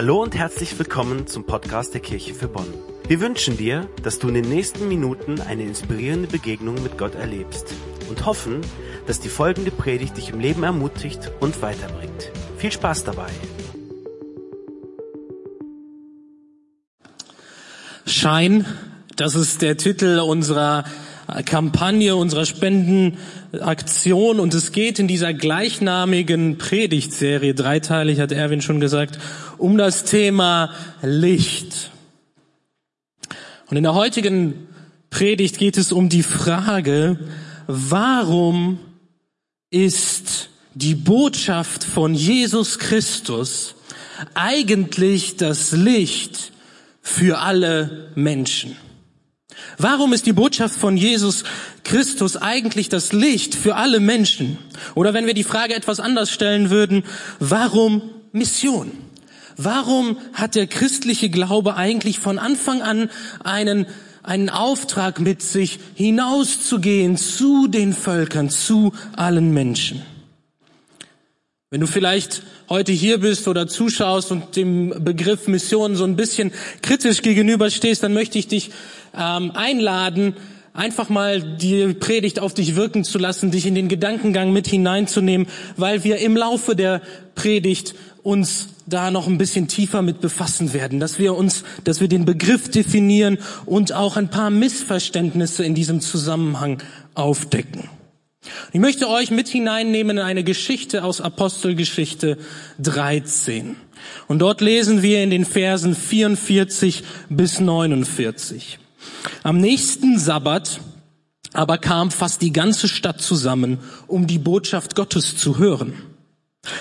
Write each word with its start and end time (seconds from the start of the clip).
Hallo 0.00 0.22
und 0.22 0.34
herzlich 0.34 0.78
willkommen 0.78 1.26
zum 1.26 1.44
Podcast 1.44 1.92
der 1.92 2.00
Kirche 2.00 2.32
für 2.32 2.48
Bonn. 2.48 2.72
Wir 3.06 3.20
wünschen 3.20 3.58
dir, 3.58 3.86
dass 4.02 4.18
du 4.18 4.28
in 4.28 4.34
den 4.34 4.48
nächsten 4.48 4.88
Minuten 4.88 5.42
eine 5.42 5.64
inspirierende 5.64 6.26
Begegnung 6.26 6.82
mit 6.82 6.96
Gott 6.96 7.14
erlebst 7.14 7.74
und 8.08 8.24
hoffen, 8.24 8.62
dass 9.06 9.20
die 9.20 9.28
folgende 9.28 9.70
Predigt 9.70 10.16
dich 10.16 10.30
im 10.30 10.40
Leben 10.40 10.62
ermutigt 10.62 11.30
und 11.40 11.60
weiterbringt. 11.60 12.30
Viel 12.56 12.72
Spaß 12.72 13.04
dabei! 13.04 13.28
Schein, 18.06 18.64
das 19.16 19.34
ist 19.34 19.60
der 19.60 19.76
Titel 19.76 20.18
unserer 20.20 20.84
Kampagne, 21.44 22.16
unserer 22.16 22.44
Spendenaktion 22.44 24.40
und 24.40 24.54
es 24.54 24.72
geht 24.72 24.98
in 24.98 25.08
dieser 25.08 25.32
gleichnamigen 25.34 26.58
Predigtserie, 26.58 27.54
dreiteilig 27.54 28.20
hat 28.20 28.32
Erwin 28.32 28.62
schon 28.62 28.80
gesagt, 28.80 29.18
um 29.60 29.76
das 29.76 30.04
Thema 30.04 30.74
Licht. 31.02 31.90
Und 33.68 33.76
in 33.76 33.82
der 33.82 33.94
heutigen 33.94 34.68
Predigt 35.10 35.58
geht 35.58 35.76
es 35.76 35.92
um 35.92 36.08
die 36.08 36.22
Frage, 36.22 37.18
warum 37.66 38.78
ist 39.70 40.50
die 40.74 40.94
Botschaft 40.94 41.84
von 41.84 42.14
Jesus 42.14 42.78
Christus 42.78 43.74
eigentlich 44.34 45.36
das 45.36 45.72
Licht 45.72 46.52
für 47.02 47.38
alle 47.38 48.10
Menschen? 48.14 48.76
Warum 49.78 50.12
ist 50.12 50.26
die 50.26 50.32
Botschaft 50.32 50.76
von 50.76 50.96
Jesus 50.96 51.44
Christus 51.84 52.36
eigentlich 52.36 52.88
das 52.88 53.12
Licht 53.12 53.54
für 53.54 53.76
alle 53.76 54.00
Menschen? 54.00 54.58
Oder 54.94 55.12
wenn 55.12 55.26
wir 55.26 55.34
die 55.34 55.44
Frage 55.44 55.74
etwas 55.74 56.00
anders 56.00 56.30
stellen 56.30 56.70
würden, 56.70 57.04
warum 57.40 58.02
Mission? 58.32 58.92
Warum 59.62 60.16
hat 60.32 60.54
der 60.54 60.66
christliche 60.66 61.28
Glaube 61.28 61.76
eigentlich 61.76 62.18
von 62.18 62.38
Anfang 62.38 62.80
an 62.80 63.10
einen, 63.44 63.84
einen 64.22 64.48
Auftrag 64.48 65.20
mit 65.20 65.42
sich, 65.42 65.78
hinauszugehen 65.94 67.18
zu 67.18 67.66
den 67.66 67.92
Völkern, 67.92 68.48
zu 68.48 68.94
allen 69.16 69.52
Menschen? 69.52 70.02
Wenn 71.68 71.82
du 71.82 71.86
vielleicht 71.86 72.42
heute 72.70 72.92
hier 72.92 73.18
bist 73.20 73.48
oder 73.48 73.68
zuschaust 73.68 74.32
und 74.32 74.56
dem 74.56 74.94
Begriff 75.04 75.46
Mission 75.46 75.94
so 75.94 76.04
ein 76.04 76.16
bisschen 76.16 76.52
kritisch 76.80 77.20
gegenüberstehst, 77.20 78.02
dann 78.02 78.14
möchte 78.14 78.38
ich 78.38 78.48
dich 78.48 78.70
ähm, 79.14 79.50
einladen, 79.50 80.36
einfach 80.72 81.10
mal 81.10 81.58
die 81.58 81.92
Predigt 81.92 82.40
auf 82.40 82.54
dich 82.54 82.76
wirken 82.76 83.04
zu 83.04 83.18
lassen, 83.18 83.50
dich 83.50 83.66
in 83.66 83.74
den 83.74 83.88
Gedankengang 83.88 84.54
mit 84.54 84.66
hineinzunehmen, 84.68 85.48
weil 85.76 86.02
wir 86.02 86.16
im 86.16 86.34
Laufe 86.34 86.74
der 86.74 87.02
Predigt 87.34 87.94
uns 88.22 88.68
da 88.86 89.10
noch 89.10 89.26
ein 89.26 89.38
bisschen 89.38 89.68
tiefer 89.68 90.02
mit 90.02 90.20
befassen 90.20 90.72
werden, 90.72 91.00
dass 91.00 91.18
wir 91.18 91.34
uns, 91.34 91.64
dass 91.84 92.00
wir 92.00 92.08
den 92.08 92.24
Begriff 92.24 92.70
definieren 92.70 93.38
und 93.66 93.92
auch 93.92 94.16
ein 94.16 94.30
paar 94.30 94.50
Missverständnisse 94.50 95.64
in 95.64 95.74
diesem 95.74 96.00
Zusammenhang 96.00 96.82
aufdecken. 97.14 97.88
Ich 98.72 98.80
möchte 98.80 99.08
euch 99.08 99.30
mit 99.30 99.48
hineinnehmen 99.48 100.16
in 100.18 100.22
eine 100.22 100.44
Geschichte 100.44 101.04
aus 101.04 101.20
Apostelgeschichte 101.20 102.38
13. 102.78 103.76
Und 104.28 104.38
dort 104.38 104.60
lesen 104.60 105.02
wir 105.02 105.22
in 105.22 105.30
den 105.30 105.44
Versen 105.44 105.94
44 105.94 107.02
bis 107.28 107.60
49. 107.60 108.78
Am 109.42 109.58
nächsten 109.58 110.18
Sabbat 110.18 110.80
aber 111.52 111.78
kam 111.78 112.10
fast 112.10 112.42
die 112.42 112.52
ganze 112.52 112.88
Stadt 112.88 113.20
zusammen, 113.20 113.78
um 114.06 114.26
die 114.26 114.38
Botschaft 114.38 114.94
Gottes 114.94 115.36
zu 115.36 115.58
hören. 115.58 115.94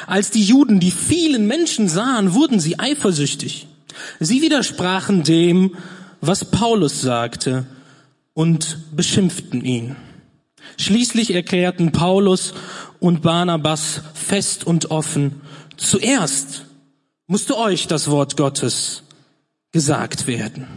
Als 0.08 0.31
die 0.31 0.44
Juden 0.44 0.80
die 0.80 0.91
vielen 0.91 1.47
Menschen 1.47 1.88
sahen, 1.88 2.33
wurden 2.33 2.59
sie 2.59 2.80
eifersüchtig. 2.80 3.67
Sie 4.19 4.41
widersprachen 4.41 5.23
dem, 5.23 5.75
was 6.22 6.45
Paulus 6.45 7.01
sagte, 7.01 7.66
und 8.34 8.79
beschimpften 8.95 9.63
ihn. 9.63 9.95
Schließlich 10.78 11.34
erklärten 11.34 11.91
Paulus 11.91 12.53
und 13.00 13.22
Barnabas 13.22 14.01
fest 14.13 14.66
und 14.66 14.91
offen, 14.91 15.41
zuerst 15.78 16.66
musste 17.28 17.57
euch 17.57 17.88
das 17.88 18.09
Wort 18.09 18.38
Gottes 18.38 19.03
gesagt 19.72 20.28
werden. 20.28 20.67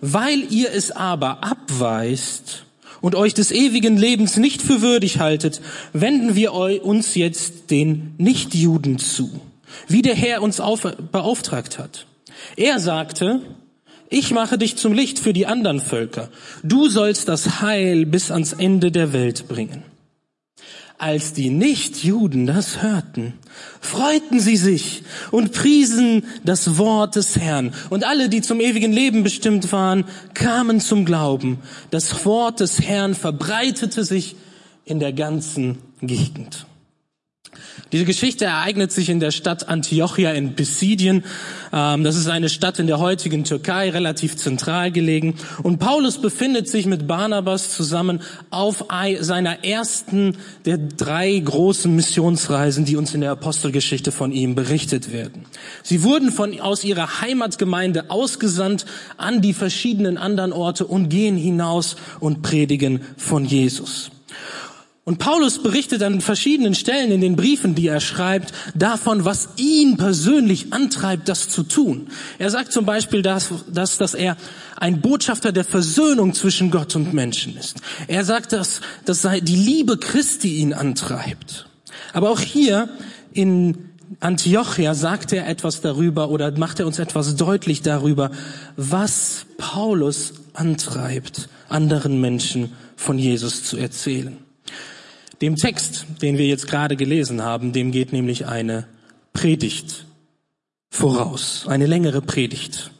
Weil 0.00 0.40
ihr 0.52 0.72
es 0.72 0.90
aber 0.90 1.42
abweist 1.44 2.64
und 3.02 3.14
euch 3.14 3.34
des 3.34 3.50
ewigen 3.50 3.98
Lebens 3.98 4.38
nicht 4.38 4.62
für 4.62 4.80
würdig 4.80 5.18
haltet, 5.18 5.60
wenden 5.92 6.34
wir 6.34 6.54
uns 6.54 7.14
jetzt 7.14 7.70
den 7.70 8.14
Nichtjuden 8.16 8.98
zu, 8.98 9.30
wie 9.88 10.00
der 10.00 10.14
Herr 10.14 10.40
uns 10.40 10.60
auf, 10.60 10.82
beauftragt 11.12 11.78
hat. 11.78 12.06
Er 12.56 12.80
sagte, 12.80 13.42
ich 14.08 14.30
mache 14.30 14.56
dich 14.56 14.76
zum 14.76 14.92
Licht 14.92 15.18
für 15.18 15.32
die 15.32 15.46
anderen 15.46 15.80
Völker. 15.80 16.30
Du 16.62 16.88
sollst 16.88 17.28
das 17.28 17.60
Heil 17.60 18.06
bis 18.06 18.30
ans 18.30 18.52
Ende 18.52 18.90
der 18.90 19.12
Welt 19.12 19.48
bringen. 19.48 19.82
Als 21.02 21.32
die 21.32 21.50
Nichtjuden 21.50 22.46
das 22.46 22.80
hörten, 22.80 23.32
freuten 23.80 24.38
sie 24.38 24.56
sich 24.56 25.02
und 25.32 25.50
priesen 25.50 26.24
das 26.44 26.78
Wort 26.78 27.16
des 27.16 27.34
Herrn. 27.34 27.74
Und 27.90 28.04
alle, 28.04 28.28
die 28.28 28.40
zum 28.40 28.60
ewigen 28.60 28.92
Leben 28.92 29.24
bestimmt 29.24 29.72
waren, 29.72 30.04
kamen 30.32 30.78
zum 30.78 31.04
Glauben. 31.04 31.58
Das 31.90 32.24
Wort 32.24 32.60
des 32.60 32.80
Herrn 32.82 33.16
verbreitete 33.16 34.04
sich 34.04 34.36
in 34.84 35.00
der 35.00 35.12
ganzen 35.12 35.78
Gegend. 36.02 36.66
Diese 37.92 38.04
Geschichte 38.04 38.46
ereignet 38.46 38.90
sich 38.90 39.08
in 39.08 39.20
der 39.20 39.30
Stadt 39.30 39.68
Antiochia 39.68 40.32
in 40.32 40.54
Pisidien. 40.54 41.24
Ähm, 41.72 42.04
das 42.04 42.16
ist 42.16 42.28
eine 42.28 42.48
Stadt 42.48 42.78
in 42.78 42.86
der 42.86 42.98
heutigen 42.98 43.44
Türkei, 43.44 43.90
relativ 43.90 44.36
zentral 44.36 44.90
gelegen. 44.90 45.34
Und 45.62 45.78
Paulus 45.78 46.18
befindet 46.18 46.68
sich 46.68 46.86
mit 46.86 47.06
Barnabas 47.06 47.74
zusammen 47.74 48.20
auf 48.50 48.86
seiner 49.20 49.64
ersten 49.64 50.36
der 50.64 50.78
drei 50.78 51.38
großen 51.38 51.94
Missionsreisen, 51.94 52.84
die 52.84 52.96
uns 52.96 53.14
in 53.14 53.20
der 53.20 53.32
Apostelgeschichte 53.32 54.12
von 54.12 54.32
ihm 54.32 54.54
berichtet 54.54 55.12
werden. 55.12 55.44
Sie 55.82 56.02
wurden 56.02 56.30
von, 56.30 56.60
aus 56.60 56.84
ihrer 56.84 57.20
Heimatgemeinde 57.20 58.10
ausgesandt 58.10 58.86
an 59.16 59.42
die 59.42 59.52
verschiedenen 59.52 60.16
anderen 60.16 60.52
Orte 60.52 60.86
und 60.86 61.08
gehen 61.08 61.36
hinaus 61.36 61.96
und 62.20 62.42
predigen 62.42 63.00
von 63.16 63.44
Jesus. 63.44 64.10
Und 65.04 65.18
Paulus 65.18 65.60
berichtet 65.60 66.00
an 66.04 66.20
verschiedenen 66.20 66.76
Stellen 66.76 67.10
in 67.10 67.20
den 67.20 67.34
Briefen, 67.34 67.74
die 67.74 67.88
er 67.88 67.98
schreibt, 67.98 68.52
davon, 68.76 69.24
was 69.24 69.48
ihn 69.56 69.96
persönlich 69.96 70.72
antreibt, 70.72 71.28
das 71.28 71.48
zu 71.48 71.64
tun. 71.64 72.06
Er 72.38 72.50
sagt 72.50 72.72
zum 72.72 72.86
Beispiel, 72.86 73.20
dass, 73.20 73.48
dass, 73.66 73.98
dass 73.98 74.14
er 74.14 74.36
ein 74.76 75.00
Botschafter 75.00 75.50
der 75.50 75.64
Versöhnung 75.64 76.34
zwischen 76.34 76.70
Gott 76.70 76.94
und 76.94 77.12
Menschen 77.14 77.56
ist. 77.56 77.78
Er 78.06 78.24
sagt, 78.24 78.52
dass, 78.52 78.80
dass 79.04 79.26
die 79.42 79.56
Liebe 79.56 79.98
Christi 79.98 80.58
ihn 80.58 80.72
antreibt. 80.72 81.66
Aber 82.12 82.30
auch 82.30 82.40
hier 82.40 82.88
in 83.32 83.90
Antiochia 84.20 84.94
sagt 84.94 85.32
er 85.32 85.48
etwas 85.48 85.80
darüber 85.80 86.30
oder 86.30 86.56
macht 86.56 86.78
er 86.78 86.86
uns 86.86 87.00
etwas 87.00 87.34
deutlich 87.34 87.82
darüber, 87.82 88.30
was 88.76 89.46
Paulus 89.58 90.34
antreibt, 90.54 91.48
anderen 91.68 92.20
Menschen 92.20 92.70
von 92.94 93.18
Jesus 93.18 93.64
zu 93.64 93.78
erzählen. 93.78 94.41
Dem 95.42 95.56
Text, 95.56 96.06
den 96.22 96.38
wir 96.38 96.46
jetzt 96.46 96.68
gerade 96.68 96.94
gelesen 96.94 97.42
haben, 97.42 97.72
dem 97.72 97.90
geht 97.90 98.12
nämlich 98.12 98.46
eine 98.46 98.86
Predigt 99.32 100.06
voraus, 100.88 101.66
eine 101.66 101.86
längere 101.86 102.22
Predigt. 102.22 102.92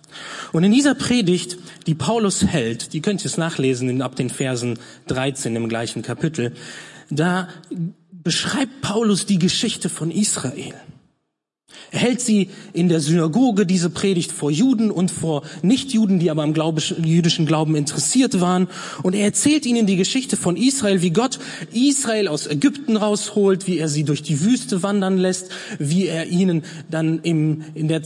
Und 0.50 0.64
in 0.64 0.72
dieser 0.72 0.96
Predigt, 0.96 1.56
die 1.86 1.94
Paulus 1.94 2.44
hält, 2.44 2.94
die 2.94 3.00
könnt 3.00 3.22
ihr 3.22 3.26
es 3.26 3.38
nachlesen 3.38 4.02
ab 4.02 4.16
den 4.16 4.28
Versen 4.28 4.80
13 5.06 5.54
im 5.54 5.68
gleichen 5.68 6.02
Kapitel, 6.02 6.52
da 7.10 7.48
beschreibt 8.10 8.80
Paulus 8.80 9.24
die 9.24 9.38
Geschichte 9.38 9.88
von 9.88 10.10
Israel. 10.10 10.74
Er 11.90 11.98
hält 11.98 12.20
sie 12.20 12.48
in 12.72 12.88
der 12.88 13.00
Synagoge, 13.00 13.66
diese 13.66 13.90
Predigt 13.90 14.32
vor 14.32 14.50
Juden 14.50 14.90
und 14.90 15.10
vor 15.10 15.42
Nichtjuden, 15.62 16.18
die 16.18 16.30
aber 16.30 16.42
am 16.42 16.54
jüdischen 17.04 17.46
Glauben 17.46 17.76
interessiert 17.76 18.40
waren. 18.40 18.68
Und 19.02 19.14
er 19.14 19.24
erzählt 19.24 19.66
ihnen 19.66 19.86
die 19.86 19.96
Geschichte 19.96 20.36
von 20.36 20.56
Israel, 20.56 21.02
wie 21.02 21.10
Gott 21.10 21.38
Israel 21.72 22.28
aus 22.28 22.46
Ägypten 22.46 22.96
rausholt, 22.96 23.66
wie 23.66 23.78
er 23.78 23.88
sie 23.88 24.04
durch 24.04 24.22
die 24.22 24.40
Wüste 24.42 24.82
wandern 24.82 25.18
lässt, 25.18 25.50
wie 25.78 26.06
er 26.06 26.26
ihnen 26.28 26.62
dann 26.90 27.20
im, 27.22 27.64
in 27.74 27.88
der, 27.88 28.02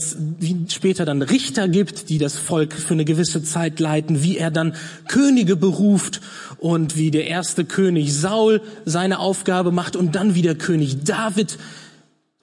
später 0.67 1.05
dann 1.05 1.21
Richter 1.21 1.67
gibt, 1.67 2.09
die 2.09 2.17
das 2.17 2.37
Volk 2.37 2.73
für 2.73 2.93
eine 2.93 3.05
gewisse 3.05 3.43
Zeit 3.43 3.79
leiten, 3.79 4.23
wie 4.23 4.37
er 4.37 4.51
dann 4.51 4.73
Könige 5.07 5.55
beruft 5.55 6.21
und 6.59 6.97
wie 6.97 7.11
der 7.11 7.27
erste 7.27 7.65
König 7.65 8.13
Saul 8.13 8.61
seine 8.85 9.19
Aufgabe 9.19 9.71
macht 9.71 9.95
und 9.95 10.15
dann 10.15 10.35
wie 10.35 10.41
der 10.41 10.55
König 10.55 11.03
David 11.03 11.57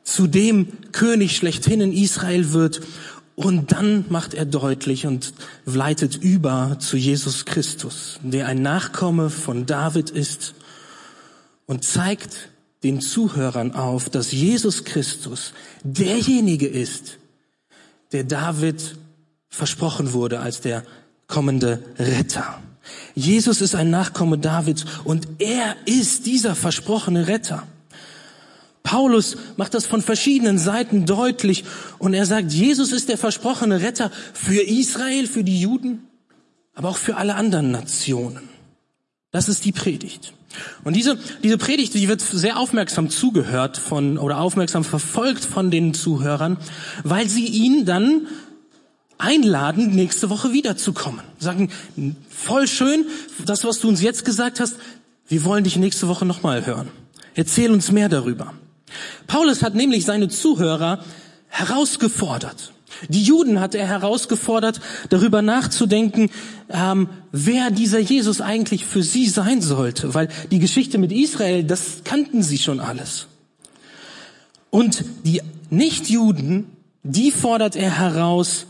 zu 0.04 0.26
dem 0.26 0.68
König 0.92 1.36
schlechthin 1.36 1.80
in 1.80 1.92
Israel 1.92 2.52
wird. 2.52 2.82
Und 3.34 3.72
dann 3.72 4.04
macht 4.10 4.34
er 4.34 4.44
deutlich 4.44 5.06
und 5.06 5.34
leitet 5.64 6.14
über 6.16 6.76
zu 6.78 6.96
Jesus 6.96 7.44
Christus, 7.44 8.20
der 8.22 8.46
ein 8.46 8.62
Nachkomme 8.62 9.28
von 9.28 9.66
David 9.66 10.10
ist 10.10 10.54
und 11.66 11.82
zeigt 11.82 12.50
den 12.84 13.00
Zuhörern 13.00 13.72
auf, 13.72 14.08
dass 14.08 14.30
Jesus 14.30 14.84
Christus 14.84 15.52
derjenige 15.82 16.68
ist, 16.68 17.18
der 18.12 18.22
David 18.22 18.96
versprochen 19.48 20.12
wurde 20.12 20.38
als 20.40 20.60
der 20.60 20.84
kommende 21.26 21.82
Retter. 21.98 22.60
Jesus 23.14 23.60
ist 23.60 23.74
ein 23.74 23.90
Nachkomme 23.90 24.38
Davids 24.38 24.84
und 25.04 25.26
er 25.38 25.76
ist 25.86 26.26
dieser 26.26 26.54
versprochene 26.54 27.26
Retter. 27.26 27.66
Paulus 28.84 29.36
macht 29.56 29.74
das 29.74 29.86
von 29.86 30.02
verschiedenen 30.02 30.58
Seiten 30.58 31.06
deutlich 31.06 31.64
und 31.98 32.14
er 32.14 32.26
sagt, 32.26 32.52
Jesus 32.52 32.92
ist 32.92 33.08
der 33.08 33.18
versprochene 33.18 33.80
Retter 33.80 34.12
für 34.34 34.62
Israel, 34.62 35.26
für 35.26 35.42
die 35.42 35.58
Juden, 35.58 36.06
aber 36.74 36.90
auch 36.90 36.98
für 36.98 37.16
alle 37.16 37.34
anderen 37.34 37.72
Nationen. 37.72 38.48
Das 39.32 39.48
ist 39.48 39.64
die 39.64 39.72
Predigt. 39.72 40.34
Und 40.84 40.94
diese, 40.94 41.18
diese 41.42 41.58
Predigt, 41.58 41.94
die 41.94 42.08
wird 42.08 42.20
sehr 42.20 42.58
aufmerksam 42.58 43.10
zugehört 43.10 43.78
von, 43.78 44.18
oder 44.18 44.38
aufmerksam 44.38 44.84
verfolgt 44.84 45.44
von 45.44 45.70
den 45.70 45.94
Zuhörern, 45.94 46.58
weil 47.02 47.28
sie 47.28 47.46
ihn 47.46 47.86
dann 47.86 48.28
einladen, 49.16 49.94
nächste 49.94 50.28
Woche 50.28 50.52
wiederzukommen. 50.52 51.22
Sagen, 51.38 51.70
voll 52.28 52.68
schön, 52.68 53.06
das, 53.46 53.64
was 53.64 53.80
du 53.80 53.88
uns 53.88 54.02
jetzt 54.02 54.26
gesagt 54.26 54.60
hast, 54.60 54.76
wir 55.26 55.44
wollen 55.44 55.64
dich 55.64 55.76
nächste 55.76 56.06
Woche 56.06 56.26
nochmal 56.26 56.66
hören. 56.66 56.90
Erzähl 57.34 57.70
uns 57.70 57.90
mehr 57.90 58.10
darüber. 58.10 58.52
Paulus 59.26 59.62
hat 59.62 59.74
nämlich 59.74 60.04
seine 60.04 60.28
Zuhörer 60.28 61.04
herausgefordert. 61.48 62.72
Die 63.08 63.22
Juden 63.22 63.60
hat 63.60 63.74
er 63.74 63.86
herausgefordert, 63.86 64.80
darüber 65.08 65.42
nachzudenken, 65.42 66.30
ähm, 66.68 67.08
wer 67.32 67.70
dieser 67.70 67.98
Jesus 67.98 68.40
eigentlich 68.40 68.84
für 68.84 69.02
sie 69.02 69.28
sein 69.28 69.60
sollte, 69.60 70.14
weil 70.14 70.28
die 70.50 70.58
Geschichte 70.58 70.98
mit 70.98 71.12
Israel, 71.12 71.64
das 71.64 72.02
kannten 72.04 72.42
sie 72.42 72.58
schon 72.58 72.80
alles. 72.80 73.26
Und 74.70 75.04
die 75.24 75.40
Nichtjuden, 75.70 76.66
die 77.02 77.30
fordert 77.30 77.76
er 77.76 77.98
heraus, 77.98 78.66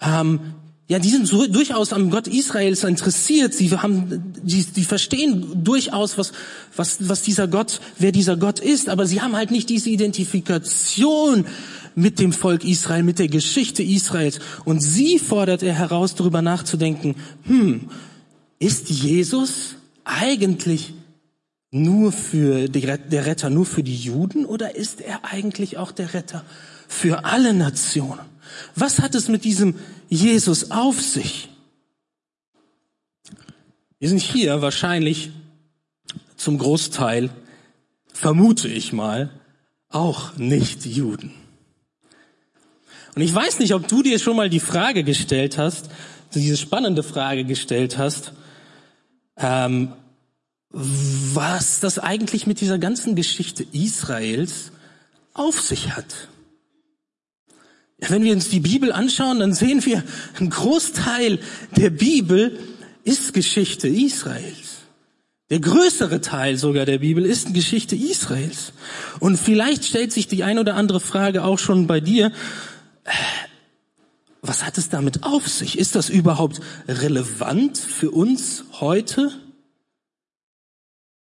ähm, 0.00 0.54
ja, 0.92 0.98
die 0.98 1.08
sind 1.08 1.26
so, 1.26 1.46
durchaus 1.46 1.94
am 1.94 2.10
Gott 2.10 2.26
Israels 2.26 2.84
interessiert. 2.84 3.54
Sie 3.54 3.70
haben, 3.70 4.34
die, 4.42 4.62
die 4.62 4.84
verstehen 4.84 5.64
durchaus, 5.64 6.18
was, 6.18 6.32
was, 6.76 7.08
was 7.08 7.22
dieser 7.22 7.48
Gott, 7.48 7.80
wer 7.98 8.12
dieser 8.12 8.36
Gott 8.36 8.60
ist, 8.60 8.90
aber 8.90 9.06
sie 9.06 9.22
haben 9.22 9.34
halt 9.34 9.50
nicht 9.50 9.70
diese 9.70 9.88
Identifikation 9.88 11.46
mit 11.94 12.18
dem 12.18 12.34
Volk 12.34 12.62
Israel, 12.66 13.04
mit 13.04 13.18
der 13.18 13.28
Geschichte 13.28 13.82
Israels. 13.82 14.38
Und 14.66 14.80
sie 14.80 15.18
fordert 15.18 15.62
er 15.62 15.72
heraus, 15.72 16.14
darüber 16.14 16.42
nachzudenken, 16.42 17.14
hm, 17.44 17.88
ist 18.58 18.90
Jesus 18.90 19.76
eigentlich 20.04 20.92
nur 21.70 22.12
für 22.12 22.68
die, 22.68 22.82
der 22.82 23.24
Retter, 23.24 23.48
nur 23.48 23.64
für 23.64 23.82
die 23.82 23.96
Juden 23.96 24.44
oder 24.44 24.76
ist 24.76 25.00
er 25.00 25.24
eigentlich 25.24 25.78
auch 25.78 25.90
der 25.90 26.12
Retter 26.12 26.44
für 26.86 27.24
alle 27.24 27.54
Nationen? 27.54 28.31
Was 28.74 28.98
hat 28.98 29.14
es 29.14 29.28
mit 29.28 29.44
diesem 29.44 29.78
Jesus 30.08 30.70
auf 30.70 31.00
sich? 31.00 31.48
Wir 33.98 34.08
sind 34.08 34.20
hier 34.20 34.62
wahrscheinlich 34.62 35.30
zum 36.36 36.58
Großteil, 36.58 37.30
vermute 38.12 38.68
ich 38.68 38.92
mal, 38.92 39.30
auch 39.88 40.36
nicht 40.36 40.84
Juden. 40.86 41.32
Und 43.14 43.22
ich 43.22 43.34
weiß 43.34 43.58
nicht, 43.58 43.74
ob 43.74 43.86
du 43.88 44.02
dir 44.02 44.18
schon 44.18 44.36
mal 44.36 44.48
die 44.48 44.60
Frage 44.60 45.04
gestellt 45.04 45.58
hast, 45.58 45.90
diese 46.34 46.56
spannende 46.56 47.02
Frage 47.02 47.44
gestellt 47.44 47.98
hast, 47.98 48.32
ähm, 49.36 49.92
was 50.70 51.80
das 51.80 51.98
eigentlich 51.98 52.46
mit 52.46 52.60
dieser 52.60 52.78
ganzen 52.78 53.14
Geschichte 53.14 53.66
Israels 53.72 54.72
auf 55.34 55.60
sich 55.60 55.94
hat. 55.94 56.28
Wenn 58.08 58.24
wir 58.24 58.32
uns 58.32 58.48
die 58.48 58.60
Bibel 58.60 58.92
anschauen, 58.92 59.38
dann 59.38 59.54
sehen 59.54 59.84
wir, 59.84 60.02
ein 60.38 60.50
Großteil 60.50 61.38
der 61.76 61.90
Bibel 61.90 62.58
ist 63.04 63.32
Geschichte 63.32 63.88
Israels. 63.88 64.78
Der 65.50 65.60
größere 65.60 66.20
Teil 66.20 66.56
sogar 66.56 66.84
der 66.84 66.98
Bibel 66.98 67.24
ist 67.24 67.54
Geschichte 67.54 67.94
Israels. 67.94 68.72
Und 69.20 69.38
vielleicht 69.38 69.84
stellt 69.84 70.12
sich 70.12 70.26
die 70.26 70.42
ein 70.42 70.58
oder 70.58 70.74
andere 70.74 70.98
Frage 70.98 71.44
auch 71.44 71.58
schon 71.58 71.86
bei 71.86 72.00
dir, 72.00 72.32
was 74.40 74.64
hat 74.64 74.78
es 74.78 74.88
damit 74.88 75.22
auf 75.22 75.46
sich? 75.46 75.78
Ist 75.78 75.94
das 75.94 76.08
überhaupt 76.08 76.60
relevant 76.88 77.78
für 77.78 78.10
uns 78.10 78.64
heute? 78.80 79.30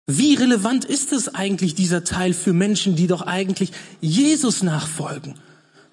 Wie 0.06 0.34
relevant 0.34 0.86
ist 0.86 1.12
es 1.12 1.34
eigentlich, 1.34 1.74
dieser 1.74 2.04
Teil 2.04 2.32
für 2.32 2.54
Menschen, 2.54 2.96
die 2.96 3.06
doch 3.06 3.22
eigentlich 3.22 3.72
Jesus 4.00 4.62
nachfolgen? 4.62 5.34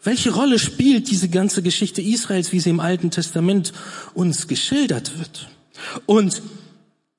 Welche 0.07 0.33
Rolle 0.33 0.57
spielt 0.57 1.11
diese 1.11 1.27
ganze 1.27 1.61
Geschichte 1.61 2.01
Israels, 2.01 2.53
wie 2.53 2.61
sie 2.61 2.69
im 2.69 2.79
Alten 2.79 3.11
Testament 3.11 3.73
uns 4.13 4.47
geschildert 4.47 5.19
wird? 5.19 5.49
Und 6.05 6.41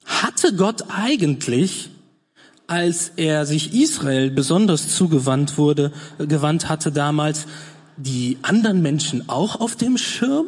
hatte 0.06 0.55
Gott 0.55 0.85
eigentlich, 0.88 1.90
als 2.67 3.12
er 3.17 3.44
sich 3.44 3.75
Israel 3.75 4.31
besonders 4.31 4.88
zugewandt 4.88 5.58
wurde, 5.58 5.93
gewandt 6.17 6.70
hatte 6.70 6.90
damals, 6.90 7.44
die 7.99 8.38
anderen 8.40 8.81
Menschen 8.81 9.29
auch 9.29 9.61
auf 9.61 9.76
dem 9.76 9.99
Schirm? 9.99 10.46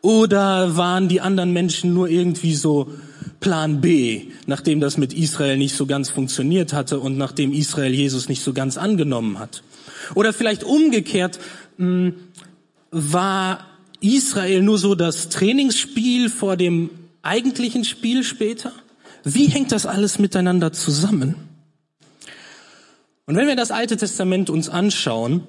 Oder 0.00 0.78
waren 0.78 1.08
die 1.08 1.20
anderen 1.20 1.52
Menschen 1.52 1.92
nur 1.92 2.08
irgendwie 2.08 2.54
so 2.54 2.90
Plan 3.38 3.82
B, 3.82 4.28
nachdem 4.46 4.80
das 4.80 4.96
mit 4.96 5.12
Israel 5.12 5.58
nicht 5.58 5.76
so 5.76 5.84
ganz 5.84 6.08
funktioniert 6.08 6.72
hatte 6.72 7.00
und 7.00 7.18
nachdem 7.18 7.52
Israel 7.52 7.92
Jesus 7.92 8.30
nicht 8.30 8.42
so 8.42 8.54
ganz 8.54 8.78
angenommen 8.78 9.38
hat? 9.38 9.62
Oder 10.14 10.32
vielleicht 10.32 10.64
umgekehrt, 10.64 11.38
hm, 11.76 12.14
war 12.90 13.66
Israel 14.00 14.62
nur 14.62 14.78
so 14.78 14.94
das 14.94 15.28
Trainingsspiel 15.28 16.28
vor 16.28 16.56
dem 16.56 16.90
eigentlichen 17.22 17.84
Spiel 17.84 18.24
später? 18.24 18.72
Wie 19.24 19.46
hängt 19.46 19.72
das 19.72 19.86
alles 19.86 20.18
miteinander 20.18 20.72
zusammen? 20.72 21.36
Und 23.26 23.36
wenn 23.36 23.46
wir 23.46 23.56
das 23.56 23.70
Alte 23.70 23.96
Testament 23.96 24.50
uns 24.50 24.68
anschauen, 24.68 25.46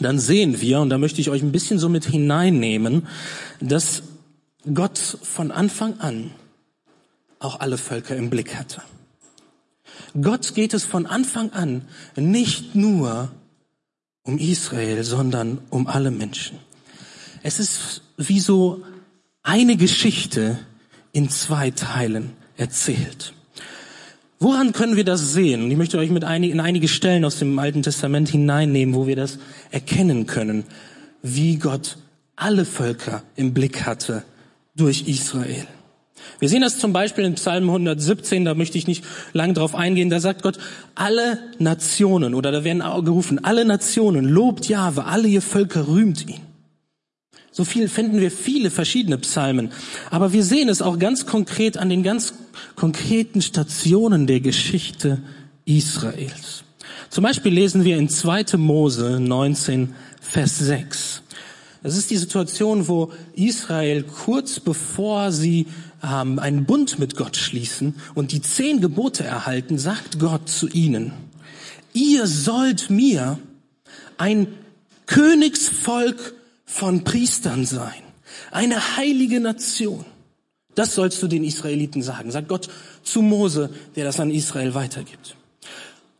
dann 0.00 0.18
sehen 0.18 0.60
wir, 0.60 0.80
und 0.80 0.90
da 0.90 0.98
möchte 0.98 1.20
ich 1.20 1.30
euch 1.30 1.42
ein 1.42 1.52
bisschen 1.52 1.78
so 1.78 1.88
mit 1.88 2.06
hineinnehmen, 2.06 3.06
dass 3.60 4.02
Gott 4.72 4.98
von 4.98 5.50
Anfang 5.50 6.00
an 6.00 6.30
auch 7.38 7.60
alle 7.60 7.76
Völker 7.76 8.16
im 8.16 8.30
Blick 8.30 8.56
hatte. 8.56 8.82
Gott 10.20 10.54
geht 10.54 10.74
es 10.74 10.84
von 10.84 11.06
Anfang 11.06 11.52
an 11.52 11.82
nicht 12.16 12.74
nur 12.74 13.30
um 14.24 14.38
Israel, 14.38 15.04
sondern 15.04 15.58
um 15.70 15.86
alle 15.86 16.10
Menschen. 16.10 16.58
Es 17.42 17.60
ist 17.60 18.02
wie 18.16 18.40
so 18.40 18.82
eine 19.42 19.76
Geschichte 19.76 20.58
in 21.12 21.28
zwei 21.28 21.70
Teilen 21.70 22.32
erzählt. 22.56 23.34
Woran 24.40 24.72
können 24.72 24.96
wir 24.96 25.04
das 25.04 25.32
sehen? 25.32 25.70
Ich 25.70 25.76
möchte 25.76 25.98
euch 25.98 26.10
mit 26.10 26.24
einig, 26.24 26.50
in 26.50 26.60
einige 26.60 26.88
Stellen 26.88 27.24
aus 27.24 27.38
dem 27.38 27.58
Alten 27.58 27.82
Testament 27.82 28.28
hineinnehmen, 28.28 28.94
wo 28.94 29.06
wir 29.06 29.16
das 29.16 29.38
erkennen 29.70 30.26
können, 30.26 30.64
wie 31.22 31.56
Gott 31.56 31.98
alle 32.36 32.64
Völker 32.64 33.22
im 33.36 33.54
Blick 33.54 33.86
hatte 33.86 34.24
durch 34.74 35.06
Israel. 35.06 35.66
Wir 36.40 36.48
sehen 36.48 36.62
das 36.62 36.78
zum 36.78 36.92
Beispiel 36.92 37.24
in 37.24 37.34
Psalm 37.34 37.64
117, 37.64 38.44
da 38.44 38.54
möchte 38.54 38.78
ich 38.78 38.86
nicht 38.86 39.04
lang 39.32 39.54
drauf 39.54 39.74
eingehen, 39.74 40.10
da 40.10 40.20
sagt 40.20 40.42
Gott, 40.42 40.58
alle 40.94 41.38
Nationen, 41.58 42.34
oder 42.34 42.52
da 42.52 42.64
werden 42.64 42.82
auch 42.82 43.04
gerufen, 43.04 43.44
alle 43.44 43.64
Nationen, 43.64 44.24
lobt 44.24 44.68
Jahwe, 44.68 45.04
alle 45.04 45.28
ihr 45.28 45.42
Völker 45.42 45.88
rühmt 45.88 46.28
ihn. 46.28 46.40
So 47.56 47.64
viel 47.64 47.88
finden 47.88 48.20
wir 48.20 48.32
viele 48.32 48.68
verschiedene 48.68 49.16
Psalmen. 49.18 49.70
Aber 50.10 50.32
wir 50.32 50.42
sehen 50.42 50.68
es 50.68 50.82
auch 50.82 50.98
ganz 50.98 51.24
konkret 51.24 51.76
an 51.76 51.88
den 51.88 52.02
ganz 52.02 52.34
konkreten 52.74 53.42
Stationen 53.42 54.26
der 54.26 54.40
Geschichte 54.40 55.22
Israels. 55.64 56.64
Zum 57.10 57.22
Beispiel 57.22 57.52
lesen 57.52 57.84
wir 57.84 57.96
in 57.96 58.08
2. 58.08 58.56
Mose 58.56 59.20
19, 59.20 59.94
Vers 60.20 60.58
6. 60.58 61.22
Das 61.84 61.96
ist 61.96 62.10
die 62.10 62.16
Situation, 62.16 62.88
wo 62.88 63.12
Israel 63.36 64.02
kurz 64.02 64.58
bevor 64.58 65.30
sie 65.30 65.66
ähm, 66.04 66.38
einen 66.38 66.66
Bund 66.66 66.98
mit 66.98 67.16
Gott 67.16 67.36
schließen 67.36 67.96
und 68.14 68.32
die 68.32 68.42
zehn 68.42 68.80
Gebote 68.80 69.24
erhalten, 69.24 69.78
sagt 69.78 70.18
Gott 70.18 70.48
zu 70.48 70.68
ihnen, 70.68 71.12
ihr 71.92 72.26
sollt 72.26 72.90
mir 72.90 73.38
ein 74.18 74.48
Königsvolk 75.06 76.34
von 76.64 77.04
Priestern 77.04 77.64
sein. 77.64 78.02
Eine 78.50 78.96
heilige 78.96 79.40
Nation. 79.40 80.04
Das 80.74 80.94
sollst 80.94 81.22
du 81.22 81.28
den 81.28 81.44
Israeliten 81.44 82.02
sagen, 82.02 82.30
sagt 82.30 82.48
Gott 82.48 82.68
zu 83.02 83.22
Mose, 83.22 83.70
der 83.94 84.04
das 84.04 84.18
an 84.18 84.30
Israel 84.30 84.74
weitergibt. 84.74 85.36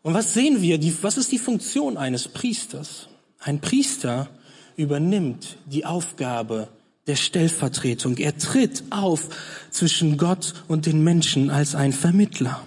Und 0.03 0.15
was 0.15 0.35
sehen 0.35 0.63
wir? 0.63 0.79
Die, 0.79 0.95
was 1.03 1.17
ist 1.17 1.33
die 1.33 1.39
Funktion 1.39 1.97
eines 1.97 2.29
Priesters? 2.29 3.09
Ein 3.41 3.61
Priester 3.61 4.29
übernimmt 4.77 5.57
die 5.67 5.87
Aufgabe 5.87 6.69
der 7.07 7.17
Stellvertretung. 7.17 8.17
Er 8.17 8.39
tritt 8.39 8.85
auf 8.91 9.29
zwischen 9.71 10.17
Gott 10.17 10.55
und 10.69 10.87
den 10.87 11.03
Menschen 11.05 11.51
als 11.51 11.75
ein 11.75 11.93
Vermittler. 11.93 12.65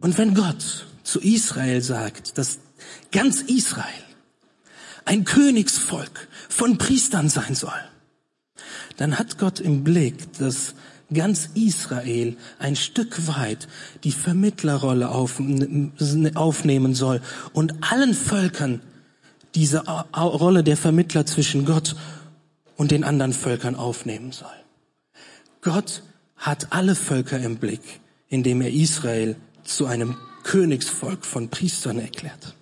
Und 0.00 0.18
wenn 0.18 0.34
Gott 0.34 0.86
zu 1.02 1.20
Israel 1.20 1.80
sagt, 1.82 2.38
dass 2.38 2.58
ganz 3.10 3.42
Israel 3.42 3.86
ein 5.04 5.24
Königsvolk 5.24 6.28
von 6.48 6.78
Priestern 6.78 7.28
sein 7.28 7.54
soll, 7.54 7.72
dann 8.96 9.18
hat 9.18 9.38
Gott 9.38 9.58
im 9.58 9.82
Blick, 9.84 10.32
dass 10.38 10.74
ganz 11.12 11.50
Israel 11.54 12.36
ein 12.58 12.76
Stück 12.76 13.26
weit 13.26 13.68
die 14.04 14.12
Vermittlerrolle 14.12 15.08
aufnehmen 15.10 16.94
soll 16.94 17.20
und 17.52 17.74
allen 17.82 18.14
Völkern 18.14 18.80
diese 19.54 19.80
Rolle 19.80 20.62
der 20.64 20.76
Vermittler 20.76 21.26
zwischen 21.26 21.64
Gott 21.66 21.94
und 22.82 22.90
den 22.90 23.04
anderen 23.04 23.32
Völkern 23.32 23.76
aufnehmen 23.76 24.32
soll. 24.32 24.48
Gott 25.60 26.02
hat 26.34 26.72
alle 26.72 26.96
Völker 26.96 27.38
im 27.38 27.58
Blick, 27.58 28.00
indem 28.28 28.60
er 28.60 28.72
Israel 28.72 29.36
zu 29.62 29.86
einem 29.86 30.16
Königsvolk 30.42 31.24
von 31.24 31.48
Priestern 31.48 32.00
erklärt. 32.00 32.56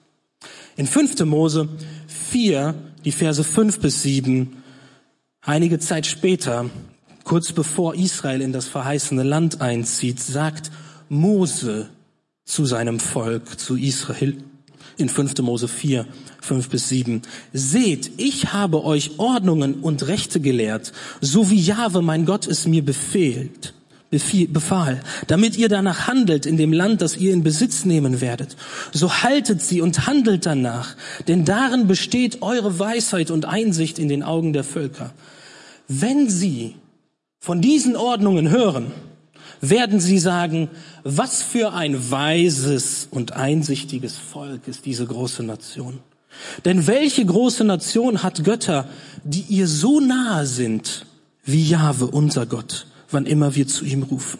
In 0.76 0.86
5. 0.86 1.24
Mose 1.24 1.70
4, 2.06 2.74
die 3.02 3.12
Verse 3.12 3.42
5 3.42 3.80
bis 3.80 4.02
7, 4.02 4.62
einige 5.40 5.78
Zeit 5.78 6.04
später, 6.04 6.68
kurz 7.24 7.52
bevor 7.52 7.94
Israel 7.94 8.42
in 8.42 8.52
das 8.52 8.66
verheißene 8.66 9.22
Land 9.22 9.62
einzieht, 9.62 10.20
sagt 10.20 10.70
Mose 11.08 11.88
zu 12.44 12.66
seinem 12.66 13.00
Volk, 13.00 13.58
zu 13.58 13.74
Israel, 13.74 14.36
in 14.96 15.08
5. 15.08 15.38
Mose 15.42 15.68
4, 15.68 16.06
5 16.40 16.68
bis 16.68 16.88
7. 16.88 17.22
Seht, 17.52 18.12
ich 18.16 18.52
habe 18.52 18.84
euch 18.84 19.18
Ordnungen 19.18 19.74
und 19.74 20.06
Rechte 20.06 20.40
gelehrt, 20.40 20.92
so 21.20 21.50
wie 21.50 21.60
Jahwe, 21.60 22.02
mein 22.02 22.26
Gott, 22.26 22.46
es 22.46 22.66
mir 22.66 22.84
befehlt, 22.84 23.74
befahl, 24.10 25.00
damit 25.28 25.56
ihr 25.56 25.68
danach 25.68 26.08
handelt 26.08 26.44
in 26.44 26.56
dem 26.56 26.72
Land, 26.72 27.00
das 27.00 27.16
ihr 27.16 27.32
in 27.32 27.44
Besitz 27.44 27.84
nehmen 27.84 28.20
werdet. 28.20 28.56
So 28.92 29.22
haltet 29.22 29.62
sie 29.62 29.80
und 29.80 30.06
handelt 30.06 30.46
danach, 30.46 30.96
denn 31.28 31.44
darin 31.44 31.86
besteht 31.86 32.42
eure 32.42 32.78
Weisheit 32.78 33.30
und 33.30 33.44
Einsicht 33.44 33.98
in 33.98 34.08
den 34.08 34.22
Augen 34.22 34.52
der 34.52 34.64
Völker. 34.64 35.12
Wenn 35.86 36.28
sie 36.28 36.74
von 37.38 37.60
diesen 37.60 37.96
Ordnungen 37.96 38.50
hören, 38.50 38.92
werden 39.60 40.00
sie 40.00 40.18
sagen, 40.18 40.68
was 41.04 41.42
für 41.42 41.72
ein 41.72 42.10
weises 42.10 43.08
und 43.10 43.32
einsichtiges 43.32 44.16
Volk 44.16 44.66
ist 44.66 44.86
diese 44.86 45.06
große 45.06 45.42
Nation. 45.42 45.98
Denn 46.64 46.86
welche 46.86 47.24
große 47.24 47.64
Nation 47.64 48.22
hat 48.22 48.44
Götter, 48.44 48.88
die 49.24 49.44
ihr 49.48 49.66
so 49.66 50.00
nahe 50.00 50.46
sind 50.46 51.06
wie 51.44 51.68
Jahwe, 51.68 52.06
unser 52.06 52.46
Gott, 52.46 52.86
wann 53.10 53.26
immer 53.26 53.54
wir 53.54 53.66
zu 53.66 53.84
ihm 53.84 54.02
rufen? 54.02 54.38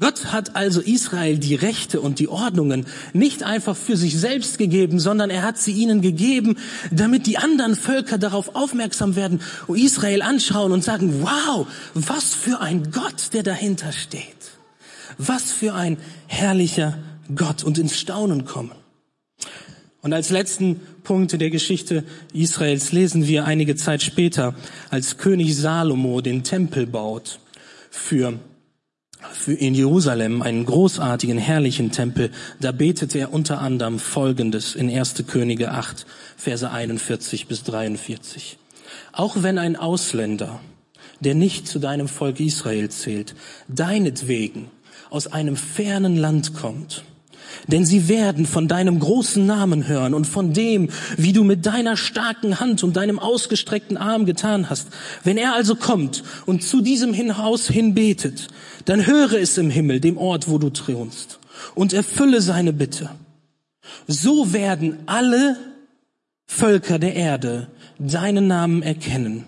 Gott 0.00 0.26
hat 0.26 0.54
also 0.54 0.80
Israel 0.80 1.38
die 1.38 1.56
Rechte 1.56 2.00
und 2.00 2.20
die 2.20 2.28
Ordnungen 2.28 2.86
nicht 3.12 3.42
einfach 3.42 3.76
für 3.76 3.96
sich 3.96 4.16
selbst 4.16 4.56
gegeben, 4.56 5.00
sondern 5.00 5.28
er 5.28 5.42
hat 5.42 5.58
sie 5.58 5.72
ihnen 5.72 6.02
gegeben, 6.02 6.56
damit 6.92 7.26
die 7.26 7.38
anderen 7.38 7.74
Völker 7.74 8.16
darauf 8.16 8.54
aufmerksam 8.54 9.16
werden 9.16 9.40
und 9.66 9.76
Israel 9.76 10.22
anschauen 10.22 10.70
und 10.70 10.84
sagen, 10.84 11.22
wow, 11.22 11.66
was 11.94 12.32
für 12.32 12.60
ein 12.60 12.92
Gott, 12.92 13.32
der 13.32 13.42
dahinter 13.42 13.90
steht. 13.90 14.22
Was 15.18 15.50
für 15.50 15.74
ein 15.74 15.96
herrlicher 16.28 16.96
Gott 17.34 17.64
und 17.64 17.76
ins 17.76 17.98
Staunen 17.98 18.44
kommen. 18.44 18.72
Und 20.00 20.12
als 20.12 20.30
letzten 20.30 20.80
Punkt 21.02 21.32
in 21.32 21.40
der 21.40 21.50
Geschichte 21.50 22.04
Israels 22.32 22.92
lesen 22.92 23.26
wir 23.26 23.46
einige 23.46 23.74
Zeit 23.74 24.02
später, 24.02 24.54
als 24.90 25.18
König 25.18 25.56
Salomo 25.56 26.20
den 26.20 26.44
Tempel 26.44 26.86
baut 26.86 27.40
für 27.90 28.38
in 29.46 29.74
Jerusalem 29.74 30.42
einen 30.42 30.64
großartigen, 30.64 31.38
herrlichen 31.38 31.90
Tempel. 31.90 32.30
Da 32.60 32.72
betet 32.72 33.14
er 33.14 33.32
unter 33.32 33.60
anderem 33.60 33.98
Folgendes 33.98 34.74
in 34.74 34.90
1. 34.90 35.24
Könige 35.26 35.72
8, 35.72 36.06
Verse 36.36 36.70
41 36.70 37.46
bis 37.46 37.64
43. 37.64 38.58
Auch 39.12 39.42
wenn 39.42 39.58
ein 39.58 39.76
Ausländer, 39.76 40.60
der 41.20 41.34
nicht 41.34 41.66
zu 41.66 41.78
deinem 41.78 42.08
Volk 42.08 42.40
Israel 42.40 42.88
zählt, 42.90 43.34
deinetwegen 43.66 44.70
aus 45.10 45.26
einem 45.26 45.56
fernen 45.56 46.16
Land 46.16 46.54
kommt, 46.54 47.02
denn 47.66 47.84
sie 47.84 48.08
werden 48.08 48.46
von 48.46 48.68
deinem 48.68 49.00
großen 49.00 49.44
Namen 49.44 49.88
hören 49.88 50.14
und 50.14 50.26
von 50.26 50.52
dem, 50.52 50.90
wie 51.16 51.32
du 51.32 51.44
mit 51.44 51.66
deiner 51.66 51.96
starken 51.96 52.60
Hand 52.60 52.84
und 52.84 52.96
deinem 52.96 53.18
ausgestreckten 53.18 53.96
Arm 53.96 54.26
getan 54.26 54.70
hast. 54.70 54.88
Wenn 55.24 55.38
er 55.38 55.54
also 55.54 55.74
kommt 55.74 56.22
und 56.46 56.62
zu 56.62 56.80
diesem 56.80 57.16
Haus 57.38 57.66
hinbetet, 57.68 58.48
dann 58.84 59.06
höre 59.06 59.34
es 59.34 59.58
im 59.58 59.70
Himmel, 59.70 60.00
dem 60.00 60.16
Ort, 60.16 60.48
wo 60.48 60.58
du 60.58 60.70
thronst, 60.70 61.38
und 61.74 61.92
erfülle 61.92 62.40
seine 62.40 62.72
Bitte. 62.72 63.10
So 64.06 64.52
werden 64.52 64.98
alle 65.06 65.56
Völker 66.46 66.98
der 66.98 67.14
Erde 67.14 67.68
deinen 67.98 68.46
Namen 68.46 68.82
erkennen 68.82 69.44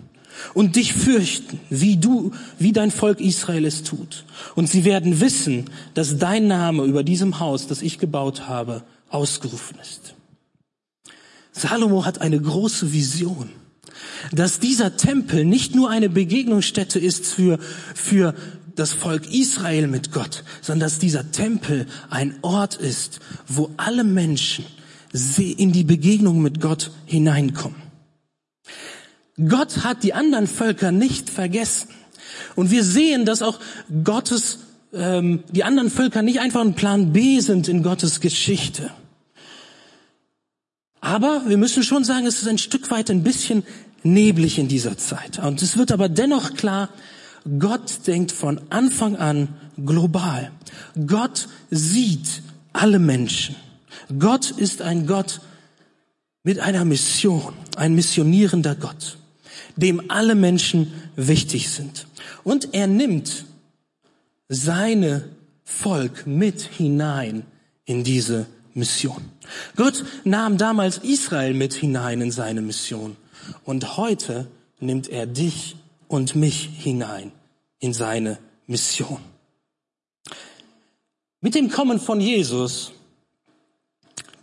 und 0.55 0.77
dich 0.77 0.93
fürchten, 0.93 1.61
wie 1.71 1.97
du, 1.97 2.33
wie 2.59 2.73
dein 2.73 2.91
Volk 2.91 3.21
Israel 3.21 3.65
es 3.65 3.83
tut. 3.83 4.25
Und 4.55 4.69
sie 4.69 4.85
werden 4.85 5.21
wissen, 5.21 5.67
dass 5.95 6.19
dein 6.19 6.47
Name 6.47 6.85
über 6.85 7.03
diesem 7.03 7.41
Haus, 7.41 7.67
das 7.67 7.83
ich 7.83 7.99
gebaut 7.99 8.49
habe, 8.49 8.83
ausgerufen 9.09 9.79
ist. 9.81 10.15
Salomo 11.53 12.05
hat 12.05 12.21
eine 12.21 12.41
große 12.41 12.93
Vision, 12.93 13.51
dass 14.33 14.61
dieser 14.61 14.97
Tempel 14.97 15.45
nicht 15.45 15.75
nur 15.75 15.91
eine 15.91 16.09
Begegnungsstätte 16.09 16.99
ist 16.99 17.27
für, 17.27 17.59
für 17.95 18.35
das 18.81 18.93
Volk 18.93 19.33
Israel 19.33 19.87
mit 19.87 20.11
Gott, 20.11 20.43
sondern 20.63 20.89
dass 20.89 20.99
dieser 20.99 21.31
Tempel 21.31 21.87
ein 22.09 22.35
Ort 22.43 22.77
ist, 22.77 23.21
wo 23.47 23.71
alle 23.77 24.05
Menschen 24.05 24.65
in 25.37 25.73
die 25.73 25.85
Begegnung 25.85 26.41
mit 26.41 26.61
Gott 26.61 26.91
hineinkommen. 27.05 27.81
Gott 29.49 29.85
hat 29.85 30.03
die 30.03 30.15
anderen 30.15 30.47
Völker 30.47 30.93
nicht 30.93 31.31
vergessen. 31.31 31.89
Und 32.57 32.71
wir 32.71 32.85
sehen, 32.85 33.25
dass 33.25 33.43
auch 33.43 33.59
Gottes, 34.05 34.61
ähm, 34.93 35.45
die 35.51 35.65
anderen 35.65 35.91
Völker 35.91 36.23
nicht 36.23 36.41
einfach 36.41 36.61
ein 36.61 36.75
Plan 36.75 37.13
B 37.13 37.41
sind 37.41 37.69
in 37.69 37.83
Gottes 37.83 38.21
Geschichte. 38.21 38.91
Aber 41.01 41.43
wir 41.47 41.57
müssen 41.57 41.83
schon 41.83 42.05
sagen, 42.05 42.27
es 42.27 42.43
ist 42.43 42.49
ein 42.49 42.59
Stück 42.59 42.91
weit 42.91 43.11
ein 43.11 43.23
bisschen 43.23 43.65
neblig 44.03 44.59
in 44.59 44.69
dieser 44.69 44.97
Zeit. 44.99 45.39
Und 45.39 45.63
es 45.63 45.77
wird 45.77 45.93
aber 45.93 46.09
dennoch 46.09 46.55
klar, 46.55 46.91
Gott 47.59 48.07
denkt 48.07 48.33
von 48.33 48.61
Anfang 48.71 49.17
an 49.17 49.49
global. 49.85 50.51
Gott 51.07 51.49
sieht 51.71 52.43
alle 52.73 52.99
Menschen. 52.99 53.57
Gott 54.19 54.51
ist 54.51 54.83
ein 54.83 55.07
Gott 55.07 55.41
mit 56.43 56.59
einer 56.59 56.85
Mission, 56.85 57.53
ein 57.77 57.95
missionierender 57.95 58.75
Gott 58.75 59.19
dem 59.77 60.11
alle 60.11 60.35
Menschen 60.35 60.93
wichtig 61.17 61.71
sind. 61.71 62.07
Und 62.45 62.75
er 62.75 62.87
nimmt 62.87 63.45
seine 64.49 65.29
Volk 65.65 66.27
mit 66.27 66.63
hinein 66.63 67.45
in 67.85 68.05
diese 68.05 68.47
Mission. 68.75 69.23
Gott 69.77 70.05
nahm 70.25 70.59
damals 70.59 70.99
Israel 70.99 71.55
mit 71.55 71.75
hinein 71.75 72.21
in 72.21 72.31
seine 72.31 72.61
Mission. 72.61 73.17
Und 73.65 73.97
heute 73.97 74.47
nimmt 74.81 75.09
er 75.09 75.27
dich 75.27 75.77
und 76.11 76.35
mich 76.35 76.69
hinein 76.77 77.33
in 77.79 77.95
seine 77.95 78.39
Mission. 78.67 79.19
Mit 81.41 81.55
dem 81.55 81.71
Kommen 81.71 81.99
von 81.99 82.21
Jesus 82.21 82.93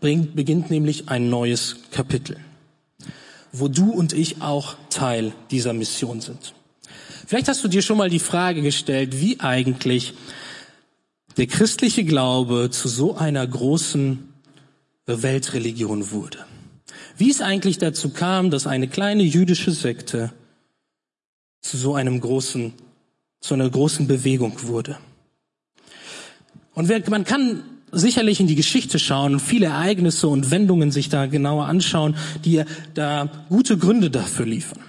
bringt, 0.02 0.36
beginnt 0.36 0.72
nämlich 0.72 1.10
ein 1.10 1.30
neues 1.30 1.76
Kapitel 1.92 2.38
wo 3.60 3.68
du 3.68 3.92
und 3.92 4.14
ich 4.14 4.42
auch 4.42 4.76
Teil 4.90 5.34
dieser 5.52 5.74
Mission 5.74 6.22
sind. 6.22 6.54
Vielleicht 7.26 7.48
hast 7.48 7.64
du 7.64 7.68
dir 7.68 7.82
schon 7.82 7.98
mal 7.98 8.10
die 8.10 8.20
Frage 8.20 8.62
gestellt, 8.62 9.20
wie 9.20 9.40
eigentlich 9.40 10.14
der 11.36 11.48
christliche 11.48 12.04
Glaube 12.04 12.70
zu 12.72 12.88
so 12.88 13.16
einer 13.16 13.46
großen 13.46 14.34
Weltreligion 15.06 16.12
wurde. 16.12 16.40
Wie 17.18 17.30
es 17.30 17.42
eigentlich 17.42 17.78
dazu 17.78 18.10
kam, 18.10 18.50
dass 18.50 18.68
eine 18.68 18.88
kleine 18.88 19.24
jüdische 19.24 19.72
Sekte 19.72 20.32
zu 21.62 21.78
so 21.78 21.96
einem 21.96 22.20
großen, 22.20 22.74
zu 23.42 23.54
einer 23.54 23.70
großen 23.70 24.08
Bewegung 24.08 24.68
wurde. 24.68 24.98
Und 26.74 27.10
man 27.10 27.24
kann 27.24 27.64
sicherlich 27.92 28.40
in 28.40 28.48
die 28.48 28.56
Geschichte 28.56 29.00
schauen 29.00 29.34
und 29.34 29.40
viele 29.40 29.68
Ereignisse 29.68 30.28
und 30.28 30.52
Wendungen 30.52 30.92
sich 30.92 31.10
da 31.10 31.26
genauer 31.26 31.66
anschauen, 31.66 32.16
die 32.46 32.64
da 32.94 33.30
gute 33.50 33.78
Gründe 33.78 34.10
dafür 34.10 34.46
liefern. 34.46 34.80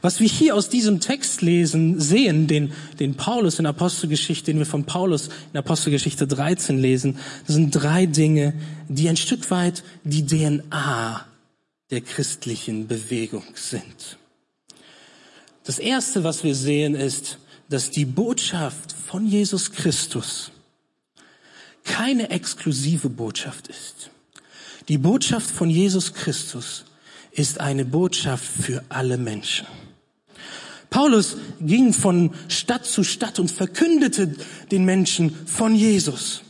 Was 0.00 0.18
wir 0.18 0.28
hier 0.28 0.56
aus 0.56 0.68
diesem 0.68 0.98
Text 0.98 1.42
lesen, 1.42 2.00
sehen, 2.00 2.48
den, 2.48 2.72
den 2.98 3.14
Paulus 3.14 3.60
in 3.60 3.66
Apostelgeschichte, 3.66 4.46
den 4.46 4.58
wir 4.58 4.66
von 4.66 4.84
Paulus 4.84 5.28
in 5.52 5.58
Apostelgeschichte 5.58 6.26
13 6.26 6.76
lesen, 6.76 7.18
sind 7.46 7.70
drei 7.70 8.06
Dinge, 8.06 8.54
die 8.88 9.08
ein 9.08 9.16
Stück 9.16 9.50
weit 9.52 9.84
die 10.02 10.26
DNA 10.26 11.24
der 11.92 12.00
christlichen 12.00 12.88
Bewegung 12.88 13.44
sind. 13.54 14.18
Das 15.64 15.78
erste, 15.78 16.24
was 16.24 16.44
wir 16.44 16.54
sehen, 16.54 16.94
ist, 16.94 17.38
dass 17.68 17.90
die 17.90 18.04
Botschaft 18.04 18.92
von 18.92 19.26
Jesus 19.26 19.72
Christus 19.72 20.50
keine 21.84 22.30
exklusive 22.30 23.08
Botschaft 23.08 23.68
ist. 23.68 24.10
Die 24.88 24.98
Botschaft 24.98 25.50
von 25.50 25.70
Jesus 25.70 26.14
Christus 26.14 26.84
ist 27.30 27.60
eine 27.60 27.84
Botschaft 27.84 28.44
für 28.44 28.84
alle 28.88 29.16
Menschen. 29.16 29.66
Paulus 30.90 31.36
ging 31.60 31.94
von 31.94 32.32
Stadt 32.48 32.84
zu 32.84 33.02
Stadt 33.02 33.38
und 33.38 33.50
verkündete 33.50 34.34
den 34.70 34.84
Menschen 34.84 35.34
von 35.46 35.74
Jesus. 35.74 36.42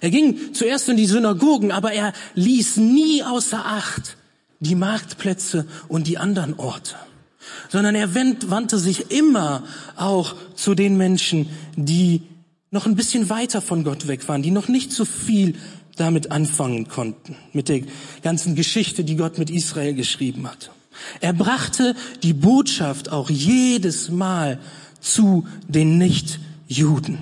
Er 0.00 0.10
ging 0.10 0.52
zuerst 0.52 0.88
in 0.90 0.98
die 0.98 1.06
Synagogen, 1.06 1.72
aber 1.72 1.92
er 1.92 2.12
ließ 2.34 2.76
nie 2.76 3.22
außer 3.22 3.64
Acht 3.64 4.18
die 4.60 4.74
Marktplätze 4.74 5.66
und 5.88 6.06
die 6.06 6.18
anderen 6.18 6.58
Orte, 6.58 6.96
sondern 7.68 7.94
er 7.94 8.14
wandte 8.14 8.78
sich 8.78 9.10
immer 9.10 9.64
auch 9.96 10.34
zu 10.54 10.74
den 10.74 10.96
Menschen, 10.96 11.48
die 11.76 12.22
noch 12.70 12.86
ein 12.86 12.96
bisschen 12.96 13.28
weiter 13.30 13.60
von 13.62 13.84
Gott 13.84 14.08
weg 14.08 14.28
waren, 14.28 14.42
die 14.42 14.50
noch 14.50 14.68
nicht 14.68 14.92
so 14.92 15.04
viel 15.04 15.54
damit 15.96 16.30
anfangen 16.30 16.88
konnten, 16.88 17.36
mit 17.52 17.68
der 17.68 17.82
ganzen 18.22 18.54
Geschichte, 18.54 19.02
die 19.02 19.16
Gott 19.16 19.38
mit 19.38 19.50
Israel 19.50 19.94
geschrieben 19.94 20.46
hat. 20.46 20.70
Er 21.20 21.32
brachte 21.32 21.94
die 22.22 22.32
Botschaft 22.32 23.10
auch 23.10 23.30
jedes 23.30 24.10
Mal 24.10 24.58
zu 25.00 25.46
den 25.68 25.98
Nichtjuden. 25.98 27.18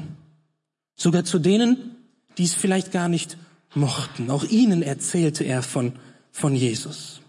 Sogar 0.96 1.24
zu 1.24 1.38
denen, 1.38 1.96
die 2.38 2.44
es 2.44 2.54
vielleicht 2.54 2.92
gar 2.92 3.08
nicht 3.08 3.36
mochten. 3.74 4.30
Auch 4.30 4.44
ihnen 4.44 4.82
erzählte 4.82 5.44
er 5.44 5.62
von, 5.62 5.92
von 6.32 6.54
Jesus. 6.54 7.20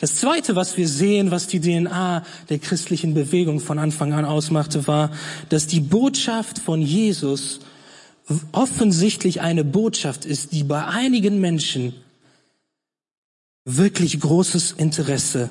Das 0.00 0.16
zweite, 0.16 0.56
was 0.56 0.76
wir 0.76 0.88
sehen, 0.88 1.30
was 1.30 1.46
die 1.46 1.60
DNA 1.60 2.24
der 2.48 2.58
christlichen 2.58 3.14
Bewegung 3.14 3.60
von 3.60 3.78
Anfang 3.78 4.12
an 4.12 4.24
ausmachte, 4.24 4.86
war, 4.86 5.10
dass 5.48 5.66
die 5.66 5.80
Botschaft 5.80 6.58
von 6.58 6.82
Jesus 6.82 7.60
offensichtlich 8.52 9.40
eine 9.40 9.64
Botschaft 9.64 10.24
ist, 10.24 10.52
die 10.52 10.64
bei 10.64 10.84
einigen 10.84 11.40
Menschen 11.40 11.94
wirklich 13.64 14.18
großes 14.18 14.72
Interesse 14.72 15.50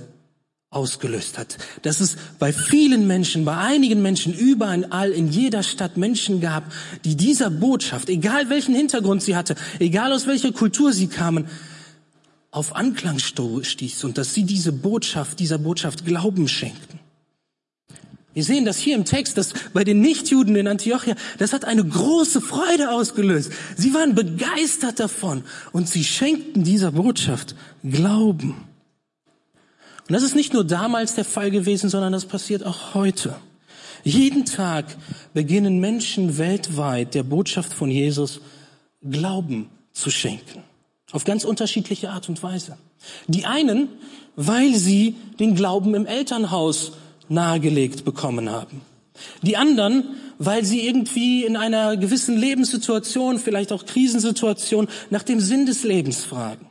ausgelöst 0.70 1.38
hat. 1.38 1.58
Dass 1.82 2.00
es 2.00 2.16
bei 2.40 2.54
vielen 2.54 3.06
Menschen, 3.06 3.44
bei 3.44 3.58
einigen 3.58 4.02
Menschen 4.02 4.34
überall 4.34 5.12
in 5.12 5.30
jeder 5.30 5.64
Stadt 5.64 5.98
Menschen 5.98 6.40
gab, 6.40 6.64
die 7.04 7.16
dieser 7.16 7.50
Botschaft, 7.50 8.10
egal 8.10 8.50
welchen 8.50 8.74
Hintergrund 8.74 9.22
sie 9.22 9.36
hatte, 9.36 9.56
egal 9.80 10.14
aus 10.14 10.28
welcher 10.28 10.54
Kultur 10.54 10.94
sie 10.94 11.08
kamen, 11.08 11.48
auf 12.52 12.76
Anklang 12.76 13.18
stieß 13.20 14.04
und 14.04 14.18
dass 14.18 14.34
sie 14.34 14.44
diese 14.44 14.74
Botschaft, 14.74 15.40
dieser 15.40 15.58
Botschaft 15.58 16.06
Glauben 16.06 16.48
schenkten. 16.48 17.00
Wir 18.34 18.44
sehen 18.44 18.64
das 18.64 18.78
hier 18.78 18.96
im 18.96 19.04
Text, 19.04 19.38
dass 19.38 19.54
bei 19.74 19.84
den 19.84 20.00
Nichtjuden 20.00 20.56
in 20.56 20.68
Antiochia, 20.68 21.16
das 21.38 21.52
hat 21.52 21.66
eine 21.66 21.84
große 21.84 22.40
Freude 22.40 22.92
ausgelöst. 22.92 23.52
Sie 23.76 23.94
waren 23.94 24.16
begeistert 24.16 25.00
davon 25.00 25.44
und 25.74 25.90
sie 25.90 26.04
schenkten 26.04 26.64
dieser 26.64 26.94
Botschaft 26.94 27.56
Glauben. 27.84 28.56
Und 30.08 30.14
das 30.14 30.24
ist 30.24 30.36
nicht 30.36 30.54
nur 30.54 30.66
damals 30.66 31.16
der 31.16 31.26
Fall 31.26 31.52
gewesen, 31.52 31.90
sondern 31.90 32.14
das 32.14 32.26
passiert 32.26 32.66
auch 32.66 32.94
heute. 32.94 33.36
Jeden 34.04 34.46
Tag 34.46 34.86
beginnen 35.34 35.80
Menschen 35.80 36.38
weltweit 36.38 37.14
der 37.14 37.24
Botschaft 37.24 37.74
von 37.74 37.90
Jesus 37.90 38.40
Glauben 39.04 39.70
zu 39.94 40.10
schenken. 40.10 40.64
Auf 41.12 41.26
ganz 41.26 41.44
unterschiedliche 41.44 42.12
Art 42.12 42.30
und 42.30 42.42
Weise. 42.42 42.78
Die 43.28 43.46
einen, 43.46 43.90
weil 44.36 44.76
sie 44.76 45.16
den 45.40 45.56
Glauben 45.56 45.94
im 45.94 46.06
Elternhaus 46.06 46.94
nahegelegt 47.28 48.06
bekommen 48.06 48.50
haben. 48.50 48.82
Die 49.42 49.58
anderen, 49.58 50.16
weil 50.40 50.66
sie 50.66 50.86
irgendwie 50.86 51.44
in 51.44 51.58
einer 51.58 51.98
gewissen 51.98 52.38
Lebenssituation, 52.38 53.40
vielleicht 53.40 53.72
auch 53.72 53.86
Krisensituation, 53.86 54.88
nach 55.10 55.24
dem 55.24 55.40
Sinn 55.40 55.66
des 55.66 55.84
Lebens 55.84 56.24
fragen. 56.24 56.68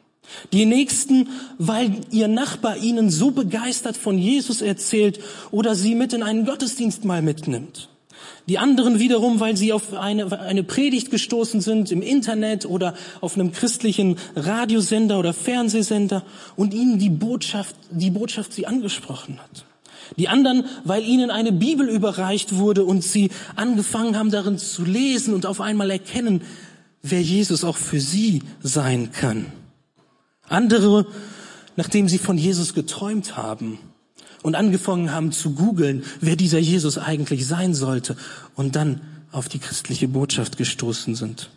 Die 0.53 0.65
nächsten, 0.65 1.29
weil 1.59 2.01
ihr 2.11 2.29
Nachbar 2.29 2.77
ihnen 2.79 3.11
so 3.11 3.31
begeistert 3.31 3.97
von 3.97 4.17
Jesus 4.17 4.63
erzählt 4.63 5.21
oder 5.51 5.75
sie 5.75 5.95
mit 5.95 6.13
in 6.13 6.23
einen 6.23 6.47
Gottesdienst 6.47 7.05
mal 7.05 7.23
mitnimmt. 7.23 7.90
Die 8.51 8.59
anderen 8.59 8.99
wiederum, 8.99 9.39
weil 9.39 9.57
sie 9.57 9.73
auf 9.73 9.95
eine, 9.95 10.41
eine 10.41 10.65
Predigt 10.65 11.13
gestoßen 11.13 11.61
sind 11.61 11.93
im 11.93 12.03
Internet 12.03 12.67
oder 12.67 12.95
auf 13.21 13.37
einem 13.37 13.53
christlichen 13.53 14.17
Radiosender 14.35 15.21
oder 15.21 15.33
Fernsehsender 15.33 16.25
und 16.57 16.75
ihnen 16.75 16.99
die 16.99 17.11
Botschaft, 17.11 17.77
die 17.93 18.11
Botschaft 18.11 18.53
sie 18.53 18.67
angesprochen 18.67 19.39
hat. 19.39 19.67
Die 20.17 20.27
anderen, 20.27 20.65
weil 20.83 21.05
ihnen 21.05 21.31
eine 21.31 21.53
Bibel 21.53 21.89
überreicht 21.89 22.57
wurde 22.57 22.85
und 22.85 23.05
sie 23.05 23.31
angefangen 23.55 24.17
haben 24.19 24.33
darin 24.33 24.59
zu 24.59 24.85
lesen 24.85 25.33
und 25.33 25.47
auf 25.47 25.61
einmal 25.61 25.89
erkennen, 25.89 26.41
wer 27.03 27.23
Jesus 27.23 27.63
auch 27.63 27.77
für 27.77 28.01
sie 28.01 28.43
sein 28.65 29.13
kann. 29.13 29.47
Andere, 30.49 31.07
nachdem 31.77 32.09
sie 32.09 32.19
von 32.19 32.37
Jesus 32.37 32.75
geträumt 32.75 33.37
haben 33.37 33.79
und 34.43 34.55
angefangen 34.55 35.13
haben 35.13 35.33
zu 35.33 35.55
googeln, 35.55 36.05
wer 36.21 36.37
dieser 36.37 36.59
Jesus 36.59 36.99
eigentlich 36.99 37.47
sein 37.47 37.75
sollte 37.75 38.17
und 38.55 38.77
dann 38.77 39.01
auf 39.33 39.49
die 39.49 39.59
christliche 39.59 40.09
Botschaft 40.09 40.57
gestoßen 40.57 41.15
sind. 41.15 41.51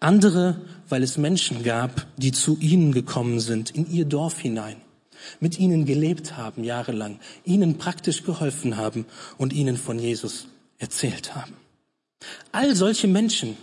Andere, 0.00 0.60
weil 0.88 1.02
es 1.02 1.18
Menschen 1.18 1.62
gab, 1.62 2.06
die 2.16 2.32
zu 2.32 2.58
ihnen 2.58 2.92
gekommen 2.92 3.40
sind, 3.40 3.70
in 3.70 3.90
ihr 3.90 4.04
Dorf 4.04 4.38
hinein 4.38 4.76
mit 5.40 5.58
ihnen 5.58 5.84
gelebt 5.84 6.36
haben 6.36 6.64
jahrelang, 6.64 7.18
ihnen 7.44 7.78
praktisch 7.78 8.24
geholfen 8.24 8.76
haben 8.76 9.06
und 9.38 9.52
ihnen 9.52 9.76
von 9.76 9.98
Jesus 9.98 10.46
erzählt 10.78 11.34
haben. 11.34 11.54
All 12.52 12.74
solche 12.76 13.08
Menschen, 13.08 13.56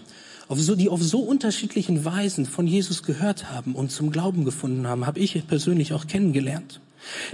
die 0.49 0.89
auf 0.89 1.01
so 1.01 1.19
unterschiedlichen 1.19 2.05
Weisen 2.05 2.45
von 2.45 2.67
Jesus 2.67 3.03
gehört 3.03 3.51
haben 3.51 3.75
und 3.75 3.91
zum 3.91 4.11
Glauben 4.11 4.45
gefunden 4.45 4.87
haben, 4.87 5.05
habe 5.05 5.19
ich 5.19 5.45
persönlich 5.47 5.93
auch 5.93 6.07
kennengelernt. 6.07 6.81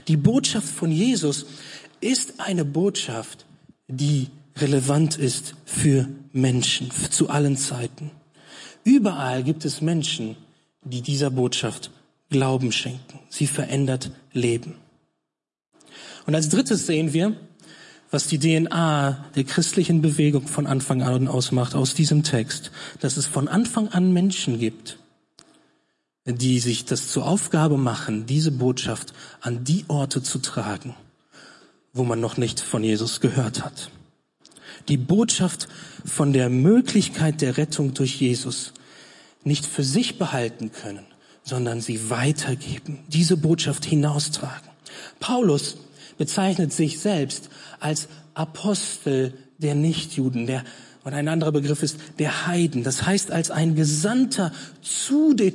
Die 0.08 0.18
Botschaft 0.18 0.68
von 0.68 0.92
Jesus 0.92 1.46
ist 2.02 2.40
eine 2.40 2.66
Botschaft, 2.66 3.46
die 3.88 4.28
relevant 4.58 5.18
ist 5.18 5.56
für 5.66 6.08
Menschen 6.32 6.92
zu 7.10 7.30
allen 7.30 7.58
Zeiten. 7.58 8.12
Überall 8.84 9.44
gibt 9.44 9.66
es 9.66 9.82
Menschen, 9.82 10.38
die 10.84 11.02
dieser 11.02 11.32
Botschaft 11.32 11.92
Glauben 12.30 12.72
schenken. 12.72 13.20
Sie 13.30 13.48
verändert 13.48 14.12
Leben. 14.32 14.76
Und 16.26 16.36
als 16.36 16.50
drittes 16.50 16.88
sehen 16.88 17.14
wir, 17.14 17.36
was 18.12 18.28
die 18.28 18.40
DNA 18.40 19.26
der 19.36 19.44
christlichen 19.44 20.02
Bewegung 20.02 20.48
von 20.48 20.68
Anfang 20.68 21.02
an 21.02 21.28
ausmacht 21.28 21.76
aus 21.76 21.94
diesem 21.94 22.24
Text, 22.24 22.72
dass 23.00 23.18
es 23.18 23.26
von 23.26 23.48
Anfang 23.48 23.90
an 23.90 24.14
Menschen 24.14 24.60
gibt, 24.60 24.98
die 26.26 26.60
sich 26.60 26.86
das 26.86 27.10
zur 27.10 27.28
Aufgabe 27.28 27.78
machen, 27.78 28.26
diese 28.26 28.52
Botschaft 28.52 29.14
an 29.42 29.64
die 29.64 29.86
Orte 29.88 30.24
zu 30.24 30.40
tragen, 30.40 30.96
wo 31.94 32.04
man 32.04 32.20
noch 32.20 32.38
nicht 32.38 32.60
von 32.60 32.84
Jesus 32.84 33.22
gehört 33.22 33.64
hat. 33.64 33.92
Die 34.88 34.98
Botschaft 34.98 35.68
von 36.04 36.34
der 36.34 36.50
Möglichkeit 36.50 37.42
der 37.42 37.58
Rettung 37.58 37.94
durch 37.94 38.20
Jesus 38.20 38.74
nicht 39.44 39.66
für 39.66 39.84
sich 39.84 40.18
behalten 40.18 40.72
können, 40.72 41.06
sondern 41.44 41.80
sie 41.80 42.10
weitergeben, 42.10 43.00
diese 43.08 43.38
Botschaft 43.38 43.86
hinaustragen. 43.86 44.70
Paulus 45.20 45.78
bezeichnet 46.18 46.74
sich 46.74 47.00
selbst 47.00 47.50
als 47.80 48.08
Apostel 48.34 49.34
der 49.60 49.76
Nichtjuden, 49.76 50.48
der 50.48 50.64
und 51.04 51.14
ein 51.14 51.28
anderer 51.28 51.52
Begriff 51.52 51.84
ist 51.84 51.98
der 52.18 52.48
Heiden. 52.48 52.84
Das 52.84 53.06
heißt 53.06 53.30
als 53.30 53.52
ein 53.52 53.76
Gesandter 53.76 54.52
zu 54.82 55.36
den 55.36 55.54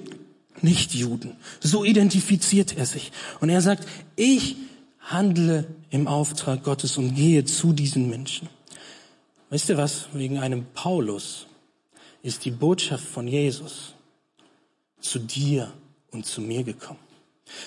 Nichtjuden. 0.62 1.36
So 1.60 1.84
identifiziert 1.84 2.76
er 2.76 2.86
sich. 2.86 3.12
Und 3.40 3.48
er 3.48 3.60
sagt, 3.60 3.86
ich 4.16 4.56
handle 5.00 5.66
im 5.90 6.06
Auftrag 6.06 6.62
Gottes 6.62 6.96
und 6.96 7.14
gehe 7.14 7.44
zu 7.44 7.72
diesen 7.72 8.08
Menschen. 8.08 8.48
Wisst 9.50 9.68
ihr 9.68 9.76
was? 9.76 10.06
Wegen 10.12 10.38
einem 10.38 10.66
Paulus 10.74 11.46
ist 12.22 12.44
die 12.44 12.50
Botschaft 12.50 13.04
von 13.04 13.26
Jesus 13.26 13.94
zu 15.00 15.18
dir 15.18 15.72
und 16.10 16.26
zu 16.26 16.40
mir 16.40 16.62
gekommen. 16.62 17.00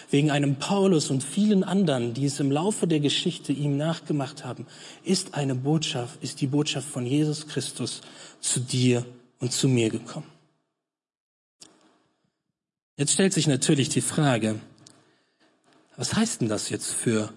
Wegen 0.10 0.32
einem 0.32 0.56
Paulus 0.56 1.10
und 1.10 1.24
vielen 1.24 1.64
anderen, 1.64 2.14
die 2.14 2.26
es 2.26 2.40
im 2.40 2.52
Laufe 2.52 2.88
der 2.88 3.02
Geschichte 3.02 3.52
ihm 3.52 3.76
nachgemacht 3.76 4.46
haben, 4.46 4.66
ist 5.04 5.34
eine 5.34 5.56
Botschaft, 5.56 6.24
ist 6.24 6.40
die 6.40 6.48
Botschaft 6.48 6.88
von 6.88 7.06
Jesus 7.06 7.48
Christus 7.48 8.02
zu 8.40 8.62
dir 8.62 9.06
und 9.40 9.52
zu 9.52 9.68
mir 9.68 9.90
gekommen. 9.90 10.33
Jetzt 12.96 13.14
stellt 13.14 13.34
sich 13.34 13.48
natürlich 13.48 13.90
die 13.90 14.02
Frage, 14.02 14.60
was 15.98 16.14
heißt 16.14 16.42
denn 16.42 16.50
das 16.50 16.70
jetzt 16.70 16.92
für, 16.92 17.34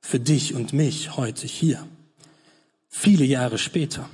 für 0.00 0.20
dich 0.20 0.54
und 0.54 0.72
mich 0.72 1.16
heute 1.16 1.46
hier? 1.46 1.86
Viele 2.88 3.24
Jahre 3.24 3.58
später. 3.58 4.08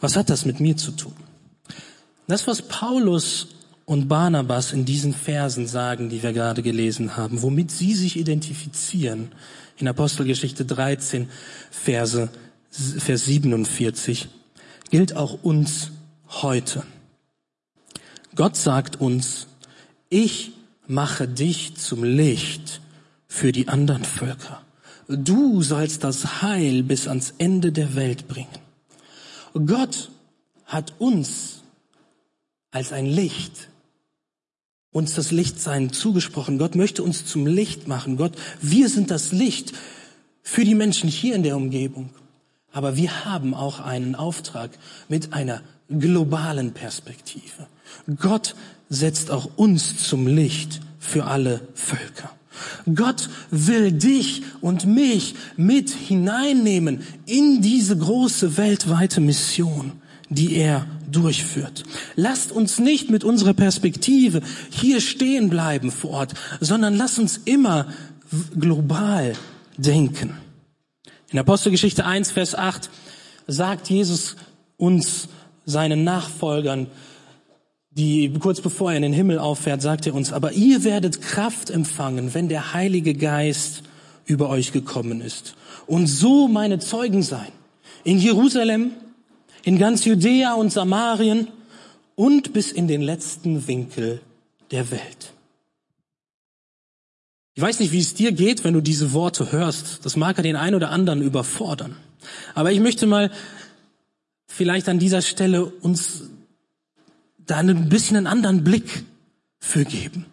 Was 0.00 0.16
hat 0.16 0.30
das 0.30 0.44
mit 0.44 0.60
mir 0.60 0.76
zu 0.76 0.92
tun? 0.92 1.14
Das, 2.26 2.46
was 2.46 2.62
Paulus 2.62 3.48
und 3.86 4.08
Barnabas 4.08 4.72
in 4.72 4.84
diesen 4.84 5.14
Versen 5.14 5.66
sagen, 5.66 6.10
die 6.10 6.22
wir 6.22 6.34
gerade 6.34 6.62
gelesen 6.62 7.16
haben, 7.16 7.40
womit 7.40 7.70
sie 7.70 7.94
sich 7.94 8.18
identifizieren. 8.18 9.32
In 9.78 9.88
Apostelgeschichte 9.88 10.66
13, 10.66 11.30
Verse, 11.70 12.28
Vers 12.70 13.24
47, 13.24 14.28
gilt 14.90 15.16
auch 15.16 15.42
uns 15.42 15.90
heute. 16.28 16.84
Gott 18.38 18.54
sagt 18.54 19.00
uns, 19.00 19.48
ich 20.10 20.52
mache 20.86 21.26
dich 21.26 21.74
zum 21.74 22.04
Licht 22.04 22.80
für 23.26 23.50
die 23.50 23.66
anderen 23.66 24.04
Völker. 24.04 24.62
Du 25.08 25.60
sollst 25.60 26.04
das 26.04 26.40
Heil 26.40 26.84
bis 26.84 27.08
ans 27.08 27.34
Ende 27.38 27.72
der 27.72 27.96
Welt 27.96 28.28
bringen. 28.28 28.46
Gott 29.66 30.12
hat 30.66 30.92
uns 31.00 31.64
als 32.70 32.92
ein 32.92 33.06
Licht 33.06 33.70
uns 34.92 35.14
das 35.14 35.32
Lichtsein 35.32 35.92
zugesprochen. 35.92 36.58
Gott 36.58 36.76
möchte 36.76 37.02
uns 37.02 37.26
zum 37.26 37.44
Licht 37.44 37.88
machen. 37.88 38.16
Gott, 38.16 38.36
wir 38.60 38.88
sind 38.88 39.10
das 39.10 39.32
Licht 39.32 39.72
für 40.42 40.64
die 40.64 40.76
Menschen 40.76 41.08
hier 41.08 41.34
in 41.34 41.42
der 41.42 41.56
Umgebung. 41.56 42.10
Aber 42.70 42.94
wir 42.94 43.24
haben 43.24 43.52
auch 43.52 43.80
einen 43.80 44.14
Auftrag 44.14 44.70
mit 45.08 45.32
einer 45.32 45.60
globalen 45.88 46.72
Perspektive. 46.72 47.66
Gott 48.18 48.54
setzt 48.88 49.30
auch 49.30 49.50
uns 49.56 50.08
zum 50.08 50.26
Licht 50.26 50.80
für 50.98 51.24
alle 51.24 51.60
Völker. 51.74 52.30
Gott 52.92 53.28
will 53.50 53.92
dich 53.92 54.42
und 54.60 54.84
mich 54.86 55.34
mit 55.56 55.90
hineinnehmen 55.90 57.02
in 57.26 57.62
diese 57.62 57.96
große 57.96 58.56
weltweite 58.56 59.20
Mission, 59.20 59.92
die 60.28 60.56
er 60.56 60.86
durchführt. 61.10 61.84
Lasst 62.16 62.52
uns 62.52 62.78
nicht 62.78 63.10
mit 63.10 63.24
unserer 63.24 63.54
Perspektive 63.54 64.42
hier 64.70 65.00
stehen 65.00 65.48
bleiben 65.48 65.90
vor 65.90 66.10
Ort, 66.10 66.34
sondern 66.60 66.94
lasst 66.96 67.18
uns 67.18 67.40
immer 67.44 67.88
global 68.58 69.34
denken. 69.76 70.34
In 71.30 71.38
Apostelgeschichte 71.38 72.04
1, 72.04 72.32
Vers 72.32 72.54
8 72.54 72.90
sagt 73.46 73.88
Jesus 73.88 74.36
uns, 74.76 75.28
seinen 75.64 76.02
Nachfolgern, 76.02 76.86
die 77.90 78.32
kurz 78.38 78.60
bevor 78.60 78.90
er 78.90 78.96
in 78.96 79.02
den 79.02 79.12
Himmel 79.12 79.38
auffährt, 79.38 79.82
sagt 79.82 80.06
er 80.06 80.14
uns, 80.14 80.32
aber 80.32 80.52
ihr 80.52 80.84
werdet 80.84 81.22
Kraft 81.22 81.70
empfangen, 81.70 82.34
wenn 82.34 82.48
der 82.48 82.74
Heilige 82.74 83.14
Geist 83.14 83.82
über 84.26 84.50
euch 84.50 84.72
gekommen 84.72 85.20
ist. 85.20 85.54
Und 85.86 86.06
so 86.06 86.48
meine 86.48 86.78
Zeugen 86.78 87.22
sein. 87.22 87.50
In 88.04 88.18
Jerusalem, 88.18 88.92
in 89.64 89.78
ganz 89.78 90.04
Judäa 90.04 90.54
und 90.54 90.70
Samarien 90.70 91.48
und 92.14 92.52
bis 92.52 92.72
in 92.72 92.88
den 92.88 93.02
letzten 93.02 93.66
Winkel 93.66 94.20
der 94.70 94.90
Welt. 94.90 95.32
Ich 97.54 97.62
weiß 97.62 97.80
nicht, 97.80 97.90
wie 97.90 97.98
es 97.98 98.14
dir 98.14 98.32
geht, 98.32 98.62
wenn 98.62 98.74
du 98.74 98.80
diese 98.80 99.12
Worte 99.12 99.50
hörst. 99.50 100.04
Das 100.04 100.14
mag 100.14 100.36
ja 100.36 100.42
den 100.42 100.54
einen 100.54 100.76
oder 100.76 100.90
anderen 100.90 101.22
überfordern. 101.22 101.96
Aber 102.54 102.70
ich 102.70 102.80
möchte 102.80 103.06
mal 103.06 103.32
vielleicht 104.46 104.88
an 104.88 104.98
dieser 104.98 105.22
Stelle 105.22 105.64
uns 105.64 106.24
da 107.48 107.56
ein 107.56 107.88
bisschen 107.88 108.16
einen 108.16 108.26
anderen 108.26 108.62
Blick 108.62 109.04
für 109.58 109.84
geben. 109.84 110.26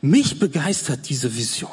Mich 0.00 0.38
begeistert 0.38 1.08
diese 1.08 1.36
Vision. 1.36 1.70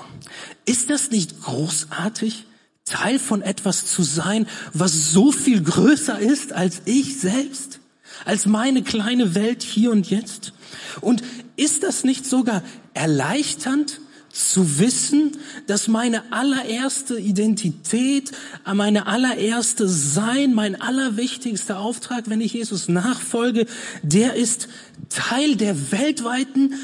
Ist 0.66 0.90
das 0.90 1.12
nicht 1.12 1.42
großartig, 1.42 2.46
Teil 2.84 3.20
von 3.20 3.42
etwas 3.42 3.86
zu 3.86 4.04
sein, 4.04 4.48
was 4.74 5.12
so 5.12 5.32
viel 5.32 5.62
größer 5.62 6.20
ist 6.20 6.54
als 6.54 6.82
ich 6.86 7.20
selbst, 7.20 7.80
als 8.26 8.46
meine 8.46 8.82
kleine 8.82 9.36
Welt 9.36 9.64
hier 9.64 9.92
und 9.92 10.10
jetzt? 10.10 10.54
Und 11.02 11.22
ist 11.56 11.84
das 11.84 12.04
nicht 12.04 12.26
sogar 12.26 12.64
erleichternd, 12.94 14.02
zu 14.38 14.80
wissen, 14.80 15.38
dass 15.66 15.88
meine 15.88 16.32
allererste 16.32 17.20
Identität, 17.20 18.32
meine 18.72 19.08
allererste 19.08 19.88
Sein, 19.88 20.54
mein 20.54 20.80
allerwichtigster 20.80 21.80
Auftrag, 21.80 22.30
wenn 22.30 22.42
ich 22.42 22.54
Jesus 22.54 22.88
nachfolge, 22.88 23.66
der 24.04 24.36
ist 24.36 24.68
Teil 25.10 25.56
der 25.56 25.92
weltweiten 25.92 26.76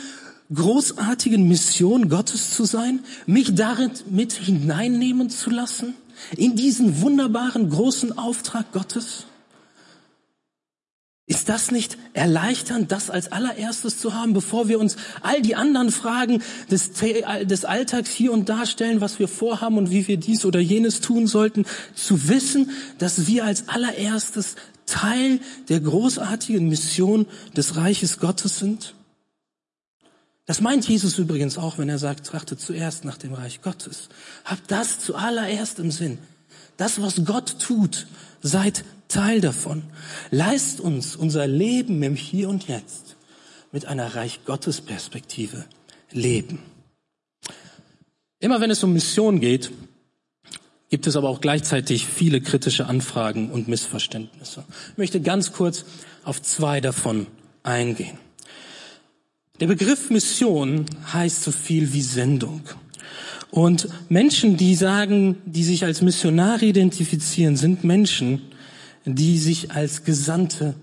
großartigen 0.54 1.48
Mission 1.48 2.10
Gottes 2.10 2.52
zu 2.52 2.66
sein, 2.66 3.02
mich 3.26 3.56
darin 3.56 3.92
mit 4.10 4.34
hineinnehmen 4.34 5.30
zu 5.30 5.50
lassen, 5.50 5.96
in 6.36 6.56
diesen 6.56 7.02
wunderbaren 7.02 7.70
großen 7.70 8.18
Auftrag 8.18 8.72
Gottes? 8.72 9.26
Ist 11.44 11.50
das 11.50 11.72
nicht 11.72 11.98
erleichternd, 12.14 12.90
das 12.94 13.10
als 13.10 13.34
allererstes 13.34 13.98
zu 13.98 14.14
haben, 14.14 14.32
bevor 14.32 14.70
wir 14.70 14.80
uns 14.80 14.96
all 15.22 15.42
die 15.42 15.58
anderen 15.58 15.92
Fragen 15.92 16.42
des, 16.72 16.92
des 16.94 17.66
Alltags 17.66 18.12
hier 18.12 18.32
und 18.32 18.48
da 18.48 18.66
stellen, 18.66 19.02
was 19.02 19.20
wir 19.20 19.28
vorhaben 19.28 19.78
und 19.78 19.92
wie 19.92 20.08
wir 20.08 20.16
dies 20.16 20.46
oder 20.46 20.62
jenes 20.62 21.02
tun 21.02 21.28
sollten, 21.28 21.66
zu 21.96 22.30
wissen, 22.30 22.70
dass 22.98 23.28
wir 23.28 23.44
als 23.44 23.68
allererstes 23.68 24.56
Teil 24.86 25.42
der 25.68 25.82
großartigen 25.82 26.70
Mission 26.70 27.26
des 27.58 27.76
Reiches 27.76 28.22
Gottes 28.22 28.60
sind? 28.60 28.96
Das 30.46 30.62
meint 30.62 30.88
Jesus 30.88 31.20
übrigens 31.20 31.58
auch, 31.58 31.78
wenn 31.78 31.90
er 31.90 32.00
sagt, 32.00 32.26
trachtet 32.26 32.62
zuerst 32.62 33.04
nach 33.04 33.18
dem 33.18 33.34
Reich 33.34 33.62
Gottes. 33.62 34.08
Habt 34.46 34.72
das 34.72 35.02
zuallererst 35.02 35.80
im 35.80 35.92
Sinn. 35.92 36.20
Das, 36.78 37.02
was 37.02 37.26
Gott 37.26 37.60
tut, 37.60 38.08
seid 38.42 38.86
Teil 39.14 39.42
davon. 39.42 39.84
Leist 40.32 40.80
uns 40.80 41.16
unser 41.16 41.48
Leben 41.48 42.02
im 42.02 42.16
Hier 42.16 42.50
und 42.50 42.68
Jetzt 42.68 43.16
mit 43.72 43.86
einer 43.86 44.16
Reich 44.16 44.42
Gottes 44.46 44.82
Perspektive 44.82 45.66
leben. 46.12 46.60
Immer 48.40 48.60
wenn 48.60 48.72
es 48.72 48.84
um 48.84 48.94
Mission 48.94 49.40
geht, 49.40 49.72
gibt 50.90 51.08
es 51.08 51.16
aber 51.16 51.30
auch 51.30 51.42
gleichzeitig 51.42 52.06
viele 52.06 52.42
kritische 52.42 52.88
Anfragen 52.88 53.52
und 53.52 53.68
Missverständnisse. 53.68 54.64
Ich 54.92 54.98
möchte 54.98 55.22
ganz 55.22 55.54
kurz 55.54 55.86
auf 56.24 56.42
zwei 56.42 56.82
davon 56.82 57.28
eingehen. 57.64 58.18
Der 59.60 59.68
Begriff 59.68 60.10
Mission 60.10 60.86
heißt 61.14 61.44
so 61.44 61.52
viel 61.52 61.94
wie 61.94 62.02
Sendung. 62.02 62.62
Und 63.52 63.88
Menschen, 64.10 64.58
die 64.58 64.74
sagen, 64.74 65.38
die 65.46 65.64
sich 65.64 65.86
als 65.86 66.02
Missionare 66.02 66.66
identifizieren, 66.66 67.56
sind 67.56 67.84
Menschen, 67.84 68.53
die 69.06 69.38
sich 69.38 69.72
als 69.72 70.04
Gesandte 70.04 70.76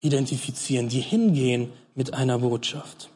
identifizieren, 0.00 0.88
die 0.88 1.00
hingehen 1.00 1.70
mit 1.94 2.14
einer 2.14 2.38
Botschaft. 2.38 3.10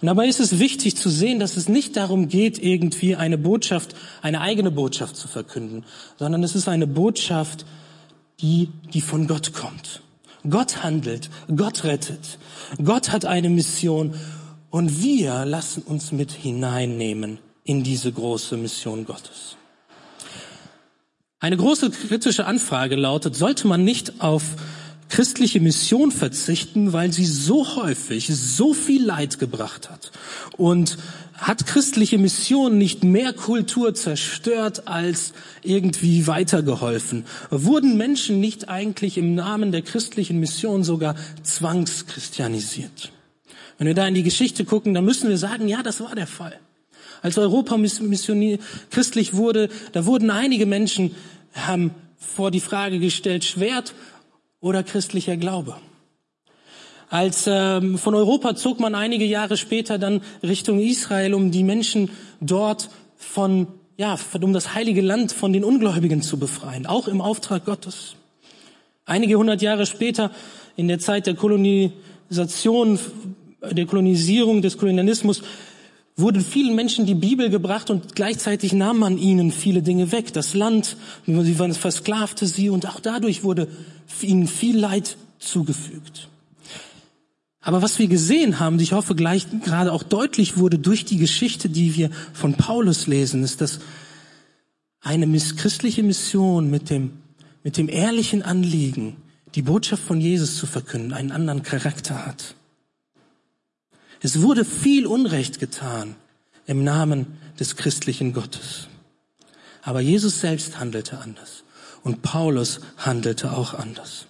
Und 0.00 0.06
dabei 0.06 0.28
ist 0.28 0.40
es 0.40 0.58
wichtig 0.58 0.96
zu 0.96 1.08
sehen, 1.10 1.40
dass 1.40 1.56
es 1.56 1.68
nicht 1.68 1.96
darum 1.96 2.28
geht, 2.28 2.58
irgendwie 2.58 3.16
eine 3.16 3.38
Botschaft, 3.38 3.94
eine 4.22 4.40
eigene 4.40 4.70
Botschaft 4.70 5.16
zu 5.16 5.28
verkünden, 5.28 5.84
sondern 6.16 6.42
es 6.42 6.54
ist 6.54 6.68
eine 6.68 6.86
Botschaft, 6.86 7.66
die, 8.40 8.70
die 8.92 9.00
von 9.00 9.26
Gott 9.26 9.52
kommt. 9.52 10.02
Gott 10.48 10.82
handelt, 10.82 11.30
Gott 11.54 11.84
rettet, 11.84 12.38
Gott 12.82 13.10
hat 13.10 13.24
eine 13.24 13.50
Mission 13.50 14.14
und 14.70 15.02
wir 15.02 15.44
lassen 15.44 15.82
uns 15.82 16.12
mit 16.12 16.30
hineinnehmen 16.30 17.38
in 17.64 17.82
diese 17.82 18.12
große 18.12 18.56
Mission 18.56 19.04
Gottes. 19.04 19.56
Eine 21.40 21.56
große 21.56 21.90
kritische 21.90 22.46
Anfrage 22.46 22.96
lautet, 22.96 23.36
sollte 23.36 23.68
man 23.68 23.84
nicht 23.84 24.20
auf 24.20 24.42
christliche 25.08 25.60
Mission 25.60 26.10
verzichten, 26.10 26.92
weil 26.92 27.12
sie 27.12 27.26
so 27.26 27.76
häufig 27.76 28.26
so 28.26 28.74
viel 28.74 29.04
Leid 29.04 29.38
gebracht 29.38 29.88
hat. 29.88 30.10
Und 30.56 30.98
hat 31.34 31.66
christliche 31.66 32.18
Mission 32.18 32.76
nicht 32.76 33.04
mehr 33.04 33.32
Kultur 33.32 33.94
zerstört 33.94 34.88
als 34.88 35.32
irgendwie 35.62 36.26
weitergeholfen? 36.26 37.24
Wurden 37.50 37.96
Menschen 37.96 38.40
nicht 38.40 38.68
eigentlich 38.68 39.16
im 39.16 39.36
Namen 39.36 39.70
der 39.70 39.82
christlichen 39.82 40.40
Mission 40.40 40.82
sogar 40.82 41.14
zwangschristianisiert? 41.44 43.12
Wenn 43.78 43.86
wir 43.86 43.94
da 43.94 44.08
in 44.08 44.14
die 44.14 44.24
Geschichte 44.24 44.64
gucken, 44.64 44.92
dann 44.92 45.04
müssen 45.04 45.28
wir 45.28 45.38
sagen, 45.38 45.68
ja, 45.68 45.84
das 45.84 46.00
war 46.00 46.16
der 46.16 46.26
Fall. 46.26 46.58
Als 47.22 47.38
Europa 47.38 47.76
christlich 48.90 49.34
wurde, 49.34 49.68
da 49.92 50.06
wurden 50.06 50.30
einige 50.30 50.66
Menschen 50.66 51.14
haben 51.52 51.92
vor 52.16 52.50
die 52.50 52.60
Frage 52.60 52.98
gestellt, 52.98 53.44
Schwert 53.44 53.94
oder 54.60 54.82
christlicher 54.82 55.36
Glaube. 55.36 55.76
Als 57.10 57.46
ähm, 57.46 57.96
von 57.96 58.14
Europa 58.14 58.54
zog 58.54 58.80
man 58.80 58.94
einige 58.94 59.24
Jahre 59.24 59.56
später 59.56 59.98
dann 59.98 60.20
Richtung 60.42 60.78
Israel, 60.78 61.32
um 61.34 61.50
die 61.50 61.64
Menschen 61.64 62.10
dort 62.40 62.90
von 63.16 63.68
ja, 63.98 64.16
um 64.40 64.52
das 64.52 64.74
heilige 64.74 65.00
Land 65.00 65.32
von 65.32 65.52
den 65.52 65.64
Ungläubigen 65.64 66.22
zu 66.22 66.38
befreien, 66.38 66.86
auch 66.86 67.08
im 67.08 67.20
Auftrag 67.20 67.64
Gottes. 67.64 68.14
Einige 69.04 69.36
hundert 69.36 69.60
Jahre 69.60 69.86
später, 69.86 70.30
in 70.76 70.86
der 70.86 71.00
Zeit 71.00 71.26
der 71.26 71.34
Kolonisation, 71.34 73.00
der 73.60 73.86
Kolonisierung, 73.86 74.62
des 74.62 74.78
Kolonialismus, 74.78 75.42
wurden 76.18 76.42
vielen 76.42 76.74
Menschen 76.74 77.06
die 77.06 77.14
Bibel 77.14 77.48
gebracht 77.48 77.90
und 77.90 78.16
gleichzeitig 78.16 78.72
nahm 78.72 78.98
man 78.98 79.18
ihnen 79.18 79.52
viele 79.52 79.82
Dinge 79.82 80.10
weg. 80.10 80.32
Das 80.32 80.52
Land, 80.52 80.96
sie 81.26 81.54
versklavte 81.54 82.46
sie 82.46 82.68
und 82.70 82.86
auch 82.86 83.00
dadurch 83.00 83.44
wurde 83.44 83.68
ihnen 84.20 84.48
viel 84.48 84.76
Leid 84.76 85.16
zugefügt. 85.38 86.28
Aber 87.60 87.82
was 87.82 87.98
wir 87.98 88.08
gesehen 88.08 88.58
haben, 88.58 88.80
ich 88.80 88.92
hoffe 88.92 89.14
gleich 89.14 89.46
gerade 89.64 89.92
auch 89.92 90.02
deutlich 90.02 90.56
wurde 90.56 90.78
durch 90.78 91.04
die 91.04 91.18
Geschichte, 91.18 91.68
die 91.68 91.96
wir 91.96 92.10
von 92.32 92.54
Paulus 92.54 93.06
lesen, 93.06 93.44
ist, 93.44 93.60
dass 93.60 93.80
eine 95.00 95.26
christliche 95.56 96.02
Mission 96.02 96.70
mit 96.70 96.90
dem, 96.90 97.12
mit 97.62 97.76
dem 97.76 97.88
ehrlichen 97.88 98.42
Anliegen, 98.42 99.16
die 99.54 99.62
Botschaft 99.62 100.02
von 100.02 100.20
Jesus 100.20 100.56
zu 100.56 100.66
verkünden, 100.66 101.12
einen 101.12 101.30
anderen 101.30 101.62
Charakter 101.62 102.26
hat. 102.26 102.54
Es 104.20 104.42
wurde 104.42 104.64
viel 104.64 105.06
Unrecht 105.06 105.60
getan 105.60 106.16
im 106.66 106.84
Namen 106.84 107.38
des 107.58 107.76
christlichen 107.76 108.32
Gottes. 108.32 108.88
Aber 109.82 110.00
Jesus 110.00 110.40
selbst 110.40 110.78
handelte 110.78 111.18
anders. 111.18 111.62
Und 112.02 112.22
Paulus 112.22 112.80
handelte 112.96 113.52
auch 113.52 113.74
anders. 113.74 114.26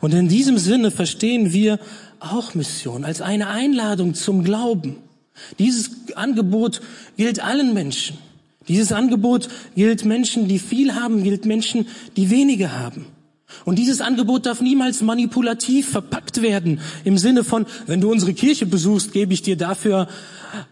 Und 0.00 0.14
in 0.14 0.28
diesem 0.28 0.58
Sinne 0.58 0.90
verstehen 0.90 1.52
wir 1.52 1.78
auch 2.20 2.54
Mission 2.54 3.04
als 3.04 3.20
eine 3.20 3.48
Einladung 3.48 4.14
zum 4.14 4.44
Glauben. 4.44 4.96
Dieses 5.58 5.90
Angebot 6.16 6.80
gilt 7.16 7.40
allen 7.40 7.74
Menschen. 7.74 8.18
Dieses 8.66 8.92
Angebot 8.92 9.48
gilt 9.74 10.04
Menschen, 10.04 10.48
die 10.48 10.58
viel 10.58 10.94
haben, 10.94 11.22
gilt 11.22 11.46
Menschen, 11.46 11.86
die 12.16 12.30
wenige 12.30 12.72
haben. 12.72 13.06
Und 13.64 13.78
dieses 13.78 14.00
Angebot 14.00 14.46
darf 14.46 14.60
niemals 14.60 15.02
manipulativ 15.02 15.90
verpackt 15.90 16.42
werden 16.42 16.80
im 17.04 17.18
Sinne 17.18 17.44
von, 17.44 17.66
wenn 17.86 18.00
du 18.00 18.10
unsere 18.10 18.34
Kirche 18.34 18.66
besuchst, 18.66 19.12
gebe 19.12 19.32
ich 19.32 19.42
dir 19.42 19.56
dafür 19.56 20.08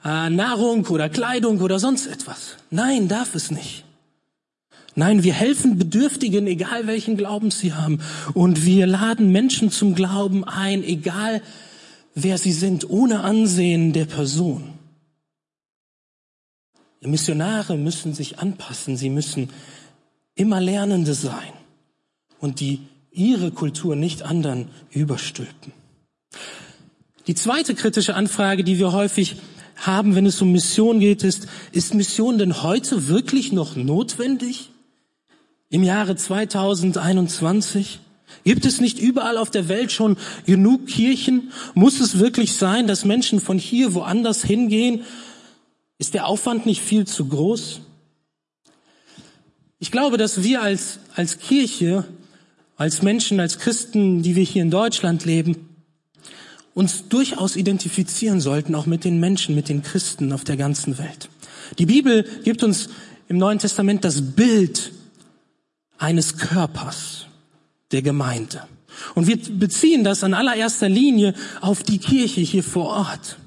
äh, 0.04 0.30
Nahrung 0.30 0.86
oder 0.86 1.08
Kleidung 1.08 1.60
oder 1.60 1.78
sonst 1.78 2.06
etwas. 2.06 2.56
Nein, 2.70 3.08
darf 3.08 3.34
es 3.34 3.50
nicht. 3.50 3.84
Nein, 4.94 5.22
wir 5.22 5.34
helfen 5.34 5.76
Bedürftigen, 5.76 6.46
egal 6.46 6.86
welchen 6.86 7.16
Glauben 7.18 7.50
sie 7.50 7.74
haben. 7.74 8.00
Und 8.32 8.64
wir 8.64 8.86
laden 8.86 9.30
Menschen 9.30 9.70
zum 9.70 9.94
Glauben 9.94 10.44
ein, 10.44 10.82
egal 10.82 11.42
wer 12.14 12.38
sie 12.38 12.52
sind, 12.52 12.88
ohne 12.88 13.20
Ansehen 13.20 13.92
der 13.92 14.06
Person. 14.06 14.72
Missionare 17.02 17.76
müssen 17.76 18.14
sich 18.14 18.38
anpassen, 18.38 18.96
sie 18.96 19.10
müssen 19.10 19.50
immer 20.34 20.60
Lernende 20.60 21.14
sein 21.14 21.52
und 22.38 22.60
die 22.60 22.80
ihre 23.10 23.50
Kultur 23.50 23.96
nicht 23.96 24.22
anderen 24.22 24.68
überstülpen. 24.90 25.72
Die 27.26 27.34
zweite 27.34 27.74
kritische 27.74 28.14
Anfrage, 28.14 28.62
die 28.62 28.78
wir 28.78 28.92
häufig 28.92 29.36
haben, 29.76 30.14
wenn 30.14 30.26
es 30.26 30.40
um 30.40 30.52
Mission 30.52 31.00
geht, 31.00 31.24
ist, 31.24 31.48
ist 31.72 31.94
Mission 31.94 32.38
denn 32.38 32.62
heute 32.62 33.08
wirklich 33.08 33.52
noch 33.52 33.76
notwendig? 33.76 34.70
Im 35.68 35.82
Jahre 35.82 36.14
2021? 36.14 38.00
Gibt 38.44 38.64
es 38.64 38.80
nicht 38.80 38.98
überall 38.98 39.36
auf 39.36 39.50
der 39.50 39.68
Welt 39.68 39.90
schon 39.90 40.16
genug 40.46 40.86
Kirchen? 40.86 41.52
Muss 41.74 42.00
es 42.00 42.18
wirklich 42.18 42.54
sein, 42.54 42.86
dass 42.86 43.04
Menschen 43.04 43.40
von 43.40 43.58
hier 43.58 43.94
woanders 43.94 44.44
hingehen? 44.44 45.04
Ist 45.98 46.14
der 46.14 46.26
Aufwand 46.26 46.66
nicht 46.66 46.80
viel 46.80 47.06
zu 47.06 47.26
groß? 47.26 47.80
Ich 49.78 49.90
glaube, 49.90 50.16
dass 50.16 50.42
wir 50.42 50.62
als, 50.62 51.00
als 51.14 51.38
Kirche, 51.38 52.04
als 52.76 53.02
Menschen, 53.02 53.40
als 53.40 53.58
Christen, 53.58 54.22
die 54.22 54.36
wir 54.36 54.44
hier 54.44 54.62
in 54.62 54.70
Deutschland 54.70 55.24
leben, 55.24 55.68
uns 56.74 57.08
durchaus 57.08 57.56
identifizieren 57.56 58.40
sollten, 58.40 58.74
auch 58.74 58.86
mit 58.86 59.04
den 59.04 59.18
Menschen, 59.18 59.54
mit 59.54 59.68
den 59.68 59.82
Christen 59.82 60.32
auf 60.32 60.44
der 60.44 60.56
ganzen 60.56 60.98
Welt. 60.98 61.30
Die 61.78 61.86
Bibel 61.86 62.24
gibt 62.44 62.62
uns 62.62 62.90
im 63.28 63.38
Neuen 63.38 63.58
Testament 63.58 64.04
das 64.04 64.20
Bild 64.20 64.92
eines 65.98 66.36
Körpers 66.36 67.26
der 67.92 68.02
Gemeinde. 68.02 68.62
Und 69.14 69.26
wir 69.26 69.38
beziehen 69.38 70.04
das 70.04 70.22
an 70.22 70.34
allererster 70.34 70.88
Linie 70.88 71.34
auf 71.60 71.82
die 71.82 71.98
Kirche 71.98 72.40
hier 72.40 72.62
vor 72.62 72.88
Ort. 72.88 73.38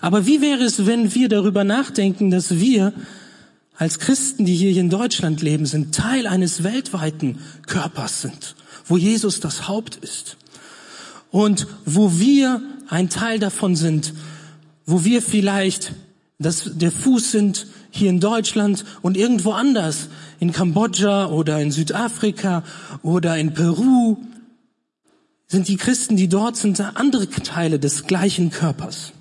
Aber 0.00 0.26
wie 0.26 0.40
wäre 0.40 0.62
es, 0.62 0.86
wenn 0.86 1.14
wir 1.14 1.28
darüber 1.28 1.64
nachdenken, 1.64 2.30
dass 2.30 2.60
wir 2.60 2.92
als 3.78 4.00
Christen, 4.00 4.44
die 4.44 4.56
hier 4.56 4.78
in 4.80 4.90
Deutschland 4.90 5.40
leben, 5.40 5.64
sind 5.64 5.94
Teil 5.94 6.26
eines 6.26 6.64
weltweiten 6.64 7.38
Körpers 7.66 8.22
sind, 8.22 8.56
wo 8.84 8.96
Jesus 8.96 9.38
das 9.38 9.68
Haupt 9.68 9.96
ist 9.96 10.36
und 11.30 11.68
wo 11.84 12.18
wir 12.18 12.60
ein 12.88 13.08
Teil 13.08 13.38
davon 13.38 13.76
sind, 13.76 14.14
wo 14.84 15.04
wir 15.04 15.22
vielleicht 15.22 15.92
das, 16.40 16.72
der 16.74 16.90
Fuß 16.90 17.30
sind 17.30 17.66
hier 17.90 18.10
in 18.10 18.18
Deutschland 18.18 18.84
und 19.00 19.16
irgendwo 19.16 19.52
anders, 19.52 20.08
in 20.40 20.52
Kambodscha 20.52 21.26
oder 21.26 21.60
in 21.60 21.70
Südafrika 21.70 22.64
oder 23.02 23.38
in 23.38 23.54
Peru, 23.54 24.16
sind 25.46 25.68
die 25.68 25.76
Christen, 25.76 26.16
die 26.16 26.28
dort 26.28 26.56
sind, 26.56 26.80
andere 26.80 27.28
Teile 27.30 27.78
des 27.78 28.06
gleichen 28.06 28.50
Körpers. 28.50 29.12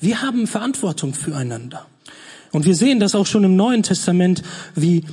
Wir 0.00 0.22
haben 0.22 0.46
Verantwortung 0.46 1.14
füreinander. 1.14 1.89
Und 2.52 2.66
wir 2.66 2.74
sehen 2.74 3.00
das 3.00 3.14
auch 3.14 3.26
schon 3.26 3.44
im 3.44 3.56
Neuen 3.56 3.82
Testament, 3.82 4.42
wie, 4.74 5.04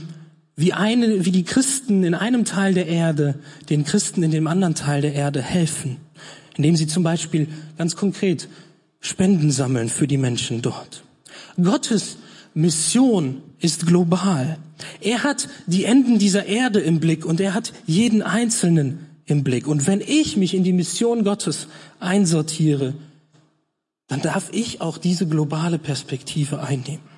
wie, 0.56 0.74
eine, 0.74 1.26
wie 1.26 1.32
die 1.32 1.44
Christen 1.44 2.04
in 2.04 2.16
einem 2.16 2.46
Teil 2.46 2.74
der 2.74 2.88
Erde 2.88 3.36
den 3.70 3.84
Christen 3.84 4.24
in 4.24 4.32
dem 4.32 4.48
anderen 4.48 4.76
Teil 4.76 5.02
der 5.02 5.14
Erde 5.14 5.42
helfen, 5.42 5.98
indem 6.56 6.76
sie 6.76 6.88
zum 6.88 7.04
Beispiel 7.04 7.48
ganz 7.78 7.96
konkret 7.96 8.48
Spenden 9.00 9.52
sammeln 9.52 9.90
für 9.90 10.08
die 10.08 10.18
Menschen 10.18 10.62
dort. 10.62 11.04
Gottes 11.62 12.18
Mission 12.54 13.44
ist 13.60 13.86
global. 13.86 14.58
Er 15.02 15.24
hat 15.24 15.48
die 15.68 15.86
Enden 15.86 16.18
dieser 16.18 16.48
Erde 16.48 16.80
im 16.80 17.00
Blick 17.00 17.26
und 17.26 17.40
er 17.40 17.54
hat 17.54 17.74
jeden 17.86 18.24
Einzelnen 18.24 19.00
im 19.26 19.44
Blick. 19.44 19.68
Und 19.68 19.86
wenn 19.86 20.02
ich 20.02 20.38
mich 20.38 20.56
in 20.56 20.64
die 20.64 20.74
Mission 20.74 21.24
Gottes 21.24 21.68
einsortiere, 22.00 22.96
dann 24.08 24.22
darf 24.22 24.50
ich 24.54 24.82
auch 24.82 24.98
diese 24.98 25.28
globale 25.28 25.78
Perspektive 25.78 26.62
einnehmen. 26.62 27.17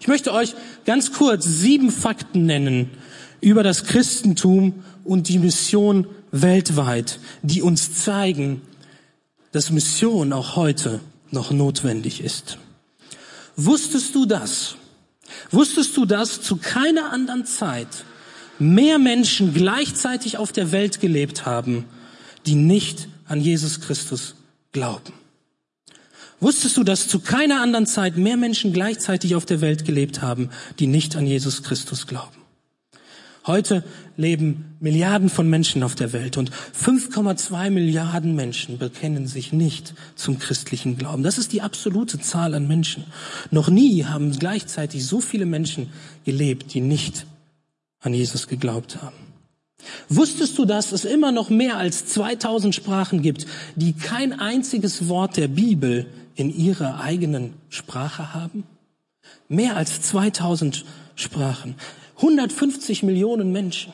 Ich 0.00 0.08
möchte 0.08 0.32
euch 0.32 0.54
ganz 0.84 1.12
kurz 1.12 1.44
sieben 1.44 1.90
Fakten 1.90 2.46
nennen 2.46 2.90
über 3.40 3.62
das 3.62 3.84
Christentum 3.84 4.84
und 5.04 5.28
die 5.28 5.38
Mission 5.38 6.06
weltweit, 6.30 7.18
die 7.42 7.62
uns 7.62 8.02
zeigen, 8.02 8.62
dass 9.52 9.70
Mission 9.70 10.32
auch 10.32 10.56
heute 10.56 11.00
noch 11.30 11.50
notwendig 11.50 12.22
ist. 12.22 12.58
Wusstest 13.56 14.14
du 14.14 14.26
das? 14.26 14.76
Wusstest 15.50 15.96
du, 15.96 16.04
dass 16.04 16.42
zu 16.42 16.56
keiner 16.56 17.12
anderen 17.12 17.46
Zeit 17.46 17.88
mehr 18.58 18.98
Menschen 18.98 19.54
gleichzeitig 19.54 20.38
auf 20.38 20.52
der 20.52 20.72
Welt 20.72 21.00
gelebt 21.00 21.46
haben, 21.46 21.84
die 22.46 22.54
nicht 22.54 23.08
an 23.26 23.40
Jesus 23.40 23.80
Christus 23.80 24.34
glauben? 24.72 25.12
Wusstest 26.40 26.76
du, 26.76 26.84
dass 26.84 27.08
zu 27.08 27.20
keiner 27.20 27.62
anderen 27.62 27.86
Zeit 27.86 28.16
mehr 28.16 28.36
Menschen 28.36 28.72
gleichzeitig 28.72 29.34
auf 29.34 29.46
der 29.46 29.60
Welt 29.60 29.84
gelebt 29.84 30.20
haben, 30.20 30.50
die 30.78 30.86
nicht 30.86 31.16
an 31.16 31.26
Jesus 31.26 31.62
Christus 31.62 32.06
glauben? 32.06 32.36
Heute 33.46 33.84
leben 34.16 34.76
Milliarden 34.80 35.28
von 35.28 35.48
Menschen 35.48 35.84
auf 35.84 35.94
der 35.94 36.12
Welt 36.12 36.36
und 36.36 36.50
5,2 36.50 37.70
Milliarden 37.70 38.34
Menschen 38.34 38.76
bekennen 38.76 39.28
sich 39.28 39.52
nicht 39.52 39.94
zum 40.16 40.40
christlichen 40.40 40.98
Glauben. 40.98 41.22
Das 41.22 41.38
ist 41.38 41.52
die 41.52 41.62
absolute 41.62 42.18
Zahl 42.18 42.54
an 42.54 42.66
Menschen. 42.66 43.04
Noch 43.52 43.68
nie 43.68 44.04
haben 44.04 44.36
gleichzeitig 44.36 45.06
so 45.06 45.20
viele 45.20 45.46
Menschen 45.46 45.90
gelebt, 46.24 46.74
die 46.74 46.80
nicht 46.80 47.24
an 48.00 48.14
Jesus 48.14 48.48
geglaubt 48.48 49.00
haben. 49.00 49.16
Wusstest 50.08 50.58
du, 50.58 50.64
dass 50.64 50.90
es 50.90 51.04
immer 51.04 51.30
noch 51.30 51.48
mehr 51.48 51.76
als 51.76 52.06
2000 52.06 52.74
Sprachen 52.74 53.22
gibt, 53.22 53.46
die 53.76 53.92
kein 53.92 54.32
einziges 54.32 55.08
Wort 55.08 55.36
der 55.36 55.48
Bibel 55.48 56.06
in 56.36 56.54
ihrer 56.54 57.00
eigenen 57.00 57.54
Sprache 57.68 58.34
haben? 58.34 58.64
Mehr 59.48 59.76
als 59.76 60.02
2000 60.02 60.84
Sprachen. 61.16 61.74
150 62.16 63.02
Millionen 63.02 63.52
Menschen, 63.52 63.92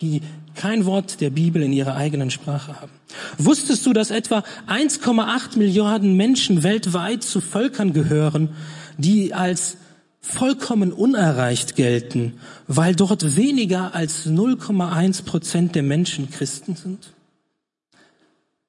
die 0.00 0.20
kein 0.54 0.84
Wort 0.84 1.20
der 1.20 1.30
Bibel 1.30 1.62
in 1.62 1.72
ihrer 1.72 1.96
eigenen 1.96 2.30
Sprache 2.30 2.80
haben. 2.80 2.92
Wusstest 3.38 3.86
du, 3.86 3.92
dass 3.92 4.10
etwa 4.10 4.44
1,8 4.68 5.56
Milliarden 5.58 6.16
Menschen 6.16 6.62
weltweit 6.62 7.22
zu 7.22 7.40
Völkern 7.40 7.92
gehören, 7.92 8.50
die 8.98 9.34
als 9.34 9.78
vollkommen 10.20 10.92
unerreicht 10.92 11.76
gelten, 11.76 12.40
weil 12.66 12.94
dort 12.96 13.36
weniger 13.36 13.94
als 13.94 14.26
0,1 14.26 15.24
Prozent 15.24 15.74
der 15.74 15.84
Menschen 15.84 16.30
Christen 16.30 16.74
sind? 16.76 17.12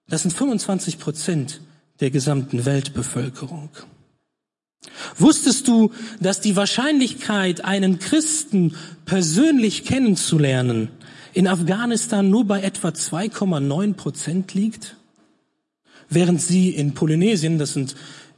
Das 0.07 0.21
sind 0.21 0.31
25 0.31 0.99
Prozent 0.99 1.61
der 1.99 2.12
gesamten 2.12 2.65
Weltbevölkerung. 2.65 3.69
Wusstest 5.17 5.67
du, 5.67 5.91
dass 6.19 6.41
die 6.41 6.55
Wahrscheinlichkeit, 6.55 7.65
einen 7.65 7.99
Christen 7.99 8.75
persönlich 9.05 9.83
kennenzulernen, 9.83 10.89
in 11.33 11.47
Afghanistan 11.47 12.29
nur 12.29 12.45
bei 12.45 12.62
etwa 12.62 12.89
2,9 12.89 13.93
Prozent 13.93 14.53
liegt? 14.53 14.95
Während 16.10 16.41
sie 16.41 16.69
in 16.69 16.93
Polynesien, 16.93 17.57
das 17.57 17.73
sind 17.73 17.95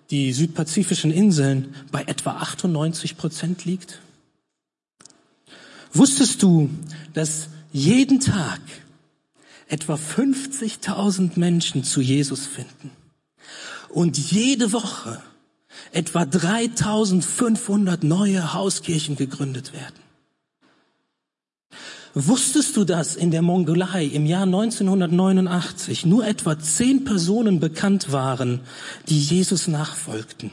die 0.10 0.34
südpazifischen 0.34 1.12
Inseln, 1.12 1.76
bei 1.92 2.04
etwa 2.04 2.38
98 2.38 3.16
Prozent 3.16 3.66
liegt? 3.66 4.00
Wusstest 5.94 6.42
du, 6.42 6.70
dass 7.14 7.50
jeden 7.72 8.20
Tag 8.20 8.60
etwa 9.68 9.96
50.000 9.96 11.38
Menschen 11.38 11.84
zu 11.84 12.02
Jesus 12.02 12.48
finden? 12.48 12.92
Und 13.90 14.18
jede 14.18 14.72
Woche 14.72 15.22
etwa 15.92 16.26
3500 16.26 18.04
neue 18.04 18.54
Hauskirchen 18.54 19.16
gegründet 19.16 19.74
werden. 19.74 20.00
Wusstest 22.16 22.76
du, 22.76 22.86
dass 22.86 23.16
in 23.16 23.30
der 23.30 23.44
Mongolei 23.44 24.06
im 24.06 24.26
Jahr 24.26 24.44
1989 24.44 26.06
nur 26.06 26.26
etwa 26.26 26.58
zehn 26.58 27.04
Personen 27.04 27.60
bekannt 27.60 28.12
waren, 28.12 28.62
die 29.08 29.20
Jesus 29.20 29.68
nachfolgten? 29.68 30.52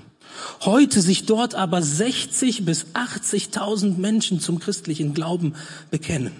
Heute 0.60 1.00
sich 1.00 1.24
dort 1.24 1.54
aber 1.54 1.80
60 1.80 2.66
bis 2.66 2.86
80.000 2.92 3.96
Menschen 3.96 4.38
zum 4.38 4.58
christlichen 4.58 5.14
Glauben 5.14 5.54
bekennen. 5.90 6.32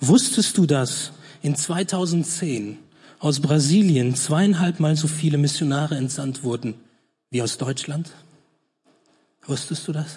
Wusstest 0.00 0.58
du, 0.58 0.66
dass 0.66 1.12
in 1.42 1.54
2010 1.54 2.78
aus 3.20 3.40
Brasilien 3.40 4.16
zweieinhalb 4.16 4.80
Mal 4.80 4.96
so 4.96 5.06
viele 5.06 5.38
Missionare 5.38 5.96
entsandt 5.96 6.42
wurden 6.42 6.74
wie 7.30 7.42
aus 7.42 7.58
Deutschland? 7.58 8.10
Wusstest 9.46 9.86
du 9.86 9.92
das? 9.92 10.16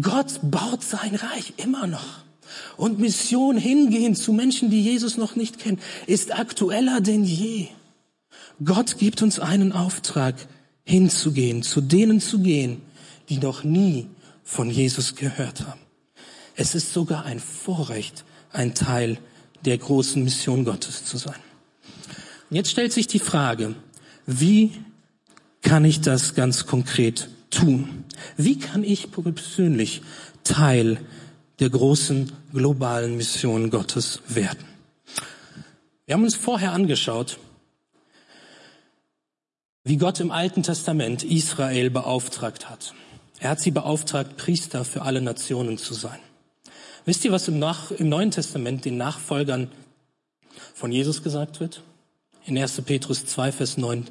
Gott 0.00 0.40
baut 0.42 0.82
sein 0.82 1.14
Reich 1.14 1.52
immer 1.58 1.86
noch. 1.86 2.22
Und 2.76 2.98
Mission 2.98 3.56
hingehen 3.56 4.14
zu 4.14 4.32
Menschen, 4.32 4.70
die 4.70 4.82
Jesus 4.82 5.16
noch 5.16 5.36
nicht 5.36 5.58
kennen, 5.58 5.80
ist 6.06 6.38
aktueller 6.38 7.00
denn 7.00 7.24
je. 7.24 7.68
Gott 8.64 8.98
gibt 8.98 9.22
uns 9.22 9.38
einen 9.38 9.72
Auftrag, 9.72 10.34
hinzugehen, 10.84 11.62
zu 11.62 11.80
denen 11.80 12.20
zu 12.20 12.40
gehen, 12.40 12.82
die 13.28 13.38
noch 13.38 13.64
nie 13.64 14.08
von 14.44 14.68
Jesus 14.70 15.14
gehört 15.14 15.66
haben. 15.66 15.80
Es 16.56 16.74
ist 16.74 16.92
sogar 16.92 17.24
ein 17.24 17.40
Vorrecht, 17.40 18.24
ein 18.52 18.74
Teil 18.74 19.18
der 19.64 19.78
großen 19.78 20.22
Mission 20.22 20.64
Gottes 20.64 21.04
zu 21.04 21.16
sein. 21.16 21.38
Jetzt 22.52 22.70
stellt 22.70 22.92
sich 22.92 23.06
die 23.06 23.18
Frage, 23.18 23.74
wie 24.26 24.72
kann 25.62 25.86
ich 25.86 26.02
das 26.02 26.34
ganz 26.34 26.66
konkret 26.66 27.30
tun? 27.48 28.04
Wie 28.36 28.58
kann 28.58 28.84
ich 28.84 29.10
persönlich 29.10 30.02
Teil 30.44 31.00
der 31.60 31.70
großen 31.70 32.30
globalen 32.52 33.16
Mission 33.16 33.70
Gottes 33.70 34.20
werden? 34.28 34.66
Wir 36.04 36.14
haben 36.14 36.24
uns 36.24 36.34
vorher 36.34 36.72
angeschaut, 36.72 37.38
wie 39.84 39.96
Gott 39.96 40.20
im 40.20 40.30
Alten 40.30 40.62
Testament 40.62 41.24
Israel 41.24 41.88
beauftragt 41.88 42.68
hat. 42.68 42.92
Er 43.38 43.48
hat 43.48 43.60
sie 43.60 43.70
beauftragt, 43.70 44.36
Priester 44.36 44.84
für 44.84 45.02
alle 45.02 45.22
Nationen 45.22 45.78
zu 45.78 45.94
sein. 45.94 46.20
Wisst 47.06 47.24
ihr, 47.24 47.32
was 47.32 47.48
im, 47.48 47.58
Nach 47.58 47.90
im 47.92 48.10
Neuen 48.10 48.30
Testament 48.30 48.84
den 48.84 48.98
Nachfolgern 48.98 49.70
von 50.74 50.92
Jesus 50.92 51.22
gesagt 51.22 51.58
wird? 51.58 51.82
In 52.46 52.58
1. 52.58 52.82
Petrus 52.82 53.24
2, 53.26 53.52
Vers 53.52 53.76
9. 53.76 54.06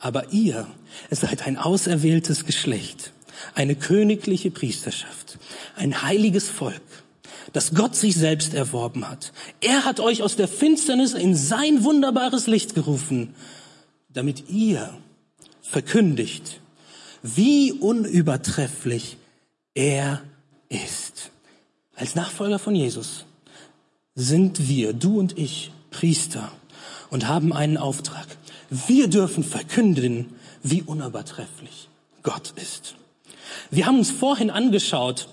Aber 0.00 0.32
ihr 0.32 0.66
seid 1.10 1.46
ein 1.46 1.56
auserwähltes 1.56 2.46
Geschlecht, 2.46 3.12
eine 3.54 3.74
königliche 3.74 4.50
Priesterschaft, 4.50 5.38
ein 5.76 6.02
heiliges 6.02 6.48
Volk, 6.48 6.82
das 7.52 7.74
Gott 7.74 7.94
sich 7.94 8.14
selbst 8.14 8.54
erworben 8.54 9.08
hat. 9.08 9.32
Er 9.60 9.84
hat 9.84 10.00
euch 10.00 10.22
aus 10.22 10.36
der 10.36 10.48
Finsternis 10.48 11.12
in 11.12 11.34
sein 11.34 11.84
wunderbares 11.84 12.46
Licht 12.46 12.74
gerufen, 12.74 13.34
damit 14.08 14.48
ihr 14.48 14.96
verkündigt, 15.62 16.60
wie 17.22 17.72
unübertrefflich 17.72 19.16
er 19.74 20.22
ist. 20.68 21.30
Als 21.96 22.14
Nachfolger 22.14 22.58
von 22.58 22.74
Jesus 22.74 23.24
sind 24.14 24.68
wir, 24.68 24.92
du 24.92 25.18
und 25.18 25.38
ich, 25.38 25.72
Priester 25.90 26.52
und 27.14 27.28
haben 27.28 27.52
einen 27.52 27.76
Auftrag. 27.76 28.26
Wir 28.70 29.06
dürfen 29.06 29.44
verkünden, 29.44 30.34
wie 30.64 30.82
unübertrefflich 30.82 31.88
Gott 32.24 32.52
ist. 32.60 32.96
Wir 33.70 33.86
haben 33.86 33.98
uns 33.98 34.10
vorhin 34.10 34.50
angeschaut, 34.50 35.28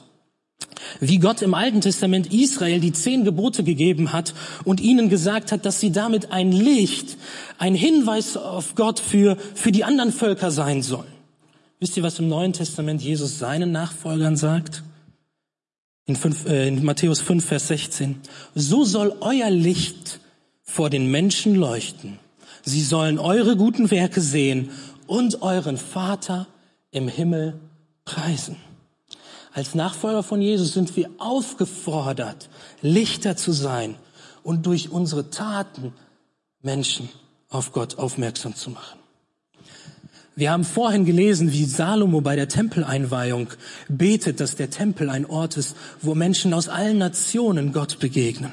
wie 0.99 1.17
Gott 1.17 1.41
im 1.41 1.55
Alten 1.55 1.81
Testament 1.81 2.31
Israel 2.31 2.79
die 2.81 2.93
zehn 2.93 3.25
Gebote 3.25 3.63
gegeben 3.63 4.13
hat 4.13 4.35
und 4.63 4.79
ihnen 4.79 5.09
gesagt 5.09 5.51
hat, 5.51 5.65
dass 5.65 5.79
sie 5.79 5.91
damit 5.91 6.31
ein 6.31 6.51
Licht, 6.51 7.17
ein 7.57 7.73
Hinweis 7.73 8.37
auf 8.37 8.75
Gott 8.75 8.99
für, 8.99 9.35
für 9.55 9.71
die 9.71 9.83
anderen 9.83 10.11
Völker 10.11 10.51
sein 10.51 10.83
sollen. 10.83 11.11
Wisst 11.79 11.97
ihr, 11.97 12.03
was 12.03 12.19
im 12.19 12.27
Neuen 12.27 12.53
Testament 12.53 13.01
Jesus 13.01 13.39
seinen 13.39 13.71
Nachfolgern 13.71 14.37
sagt? 14.37 14.83
In, 16.05 16.15
fünf, 16.15 16.45
äh, 16.45 16.67
in 16.67 16.85
Matthäus 16.85 17.21
5, 17.21 17.43
Vers 17.43 17.69
16. 17.69 18.21
So 18.53 18.83
soll 18.85 19.15
euer 19.21 19.49
Licht 19.49 20.20
vor 20.71 20.89
den 20.89 21.11
Menschen 21.11 21.55
leuchten. 21.55 22.17
Sie 22.63 22.81
sollen 22.81 23.19
eure 23.19 23.57
guten 23.57 23.91
Werke 23.91 24.21
sehen 24.21 24.69
und 25.05 25.41
euren 25.41 25.77
Vater 25.77 26.47
im 26.91 27.09
Himmel 27.09 27.59
preisen. 28.05 28.55
Als 29.53 29.75
Nachfolger 29.75 30.23
von 30.23 30.41
Jesus 30.41 30.73
sind 30.73 30.95
wir 30.95 31.09
aufgefordert, 31.17 32.49
Lichter 32.81 33.35
zu 33.35 33.51
sein 33.51 33.95
und 34.43 34.65
durch 34.65 34.89
unsere 34.89 35.29
Taten 35.29 35.91
Menschen 36.61 37.09
auf 37.49 37.73
Gott 37.73 37.97
aufmerksam 37.97 38.55
zu 38.55 38.69
machen. 38.69 38.99
Wir 40.37 40.51
haben 40.51 40.63
vorhin 40.63 41.03
gelesen, 41.03 41.51
wie 41.51 41.65
Salomo 41.65 42.21
bei 42.21 42.37
der 42.37 42.47
Tempeleinweihung 42.47 43.49
betet, 43.89 44.39
dass 44.39 44.55
der 44.55 44.69
Tempel 44.69 45.09
ein 45.09 45.25
Ort 45.25 45.57
ist, 45.57 45.75
wo 46.01 46.15
Menschen 46.15 46.53
aus 46.53 46.69
allen 46.69 46.97
Nationen 46.97 47.73
Gott 47.73 47.99
begegnen. 47.99 48.51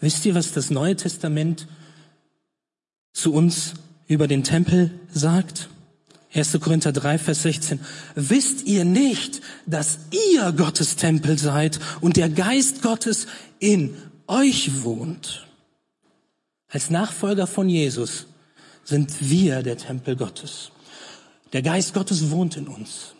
Wisst 0.00 0.24
ihr, 0.26 0.34
was 0.34 0.52
das 0.52 0.70
Neue 0.70 0.96
Testament 0.96 1.66
zu 3.12 3.32
uns 3.32 3.74
über 4.06 4.28
den 4.28 4.44
Tempel 4.44 4.90
sagt? 5.12 5.68
1. 6.34 6.58
Korinther 6.60 6.92
3, 6.92 7.18
Vers 7.18 7.42
16. 7.42 7.80
Wisst 8.14 8.66
ihr 8.66 8.84
nicht, 8.84 9.40
dass 9.66 9.98
ihr 10.10 10.52
Gottes 10.52 10.96
Tempel 10.96 11.38
seid 11.38 11.80
und 12.00 12.16
der 12.16 12.28
Geist 12.28 12.82
Gottes 12.82 13.26
in 13.58 13.96
euch 14.26 14.82
wohnt? 14.82 15.46
Als 16.68 16.90
Nachfolger 16.90 17.46
von 17.46 17.68
Jesus 17.68 18.26
sind 18.84 19.30
wir 19.30 19.62
der 19.62 19.78
Tempel 19.78 20.16
Gottes. 20.16 20.70
Der 21.52 21.62
Geist 21.62 21.94
Gottes 21.94 22.30
wohnt 22.30 22.56
in 22.56 22.68
uns. 22.68 23.14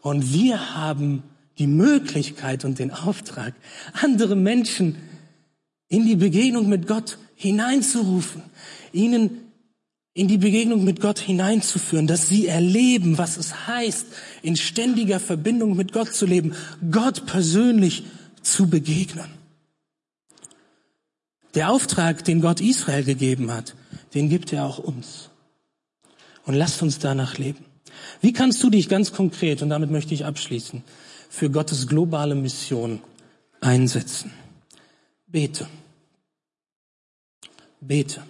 Und 0.00 0.32
wir 0.32 0.74
haben 0.74 1.22
die 1.58 1.66
Möglichkeit 1.66 2.64
und 2.64 2.78
den 2.78 2.90
Auftrag, 2.90 3.54
andere 3.92 4.36
Menschen 4.36 4.96
in 5.90 6.06
die 6.06 6.16
Begegnung 6.16 6.68
mit 6.70 6.86
Gott 6.86 7.18
hineinzurufen, 7.34 8.42
ihnen 8.92 9.50
in 10.14 10.28
die 10.28 10.38
Begegnung 10.38 10.84
mit 10.84 11.00
Gott 11.00 11.18
hineinzuführen, 11.18 12.06
dass 12.06 12.28
sie 12.28 12.46
erleben, 12.46 13.18
was 13.18 13.36
es 13.36 13.66
heißt, 13.66 14.06
in 14.42 14.56
ständiger 14.56 15.20
Verbindung 15.20 15.76
mit 15.76 15.92
Gott 15.92 16.14
zu 16.14 16.26
leben, 16.26 16.54
Gott 16.90 17.26
persönlich 17.26 18.04
zu 18.42 18.68
begegnen. 18.68 19.26
Der 21.54 21.70
Auftrag, 21.70 22.24
den 22.24 22.40
Gott 22.40 22.60
Israel 22.60 23.04
gegeben 23.04 23.50
hat, 23.50 23.74
den 24.14 24.28
gibt 24.28 24.52
er 24.52 24.66
auch 24.66 24.78
uns. 24.78 25.30
Und 26.44 26.54
lasst 26.54 26.82
uns 26.82 26.98
danach 26.98 27.38
leben. 27.38 27.64
Wie 28.20 28.32
kannst 28.32 28.62
du 28.62 28.70
dich 28.70 28.88
ganz 28.88 29.12
konkret, 29.12 29.62
und 29.62 29.70
damit 29.70 29.90
möchte 29.90 30.14
ich 30.14 30.24
abschließen, 30.24 30.82
für 31.28 31.50
Gottes 31.50 31.86
globale 31.86 32.34
Mission 32.34 33.00
einsetzen? 33.60 34.32
Bete. 35.26 35.66
Bete. 37.80 38.22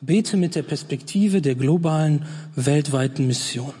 Bete 0.00 0.36
mit 0.36 0.54
der 0.56 0.62
Perspektive 0.62 1.40
der 1.40 1.54
globalen, 1.54 2.26
weltweiten 2.56 3.26
Mission. 3.26 3.72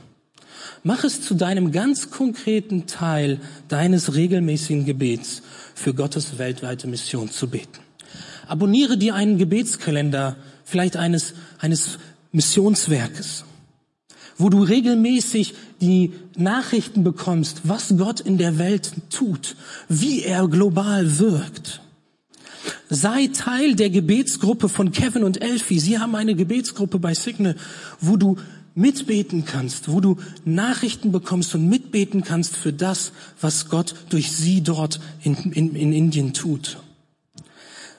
Mach 0.84 1.02
es 1.02 1.20
zu 1.20 1.34
deinem 1.34 1.72
ganz 1.72 2.10
konkreten 2.10 2.86
Teil 2.86 3.40
deines 3.68 4.14
regelmäßigen 4.14 4.84
Gebets, 4.84 5.42
für 5.74 5.94
Gottes 5.94 6.38
weltweite 6.38 6.86
Mission 6.86 7.30
zu 7.30 7.48
beten. 7.48 7.80
Abonniere 8.46 8.96
dir 8.96 9.14
einen 9.14 9.38
Gebetskalender, 9.38 10.36
vielleicht 10.64 10.96
eines, 10.96 11.34
eines 11.58 11.98
Missionswerkes, 12.32 13.44
wo 14.36 14.48
du 14.48 14.62
regelmäßig 14.62 15.54
die 15.80 16.12
Nachrichten 16.36 17.02
bekommst, 17.02 17.62
was 17.64 17.96
Gott 17.96 18.20
in 18.20 18.38
der 18.38 18.58
Welt 18.58 18.92
tut, 19.10 19.56
wie 19.88 20.22
er 20.22 20.46
global 20.46 21.18
wirkt. 21.18 21.80
Sei 22.94 23.28
Teil 23.32 23.74
der 23.74 23.90
Gebetsgruppe 23.90 24.68
von 24.68 24.92
Kevin 24.92 25.24
und 25.24 25.42
Elfie. 25.42 25.80
Sie 25.80 25.98
haben 25.98 26.14
eine 26.14 26.36
Gebetsgruppe 26.36 27.00
bei 27.00 27.12
Signal, 27.14 27.56
wo 28.00 28.16
du 28.16 28.36
mitbeten 28.76 29.44
kannst, 29.44 29.88
wo 29.88 30.00
du 30.00 30.16
Nachrichten 30.44 31.10
bekommst 31.10 31.56
und 31.56 31.68
mitbeten 31.68 32.22
kannst 32.22 32.56
für 32.56 32.72
das, 32.72 33.10
was 33.40 33.68
Gott 33.68 33.96
durch 34.10 34.30
sie 34.30 34.62
dort 34.62 35.00
in, 35.24 35.34
in, 35.52 35.74
in 35.74 35.92
Indien 35.92 36.34
tut. 36.34 36.78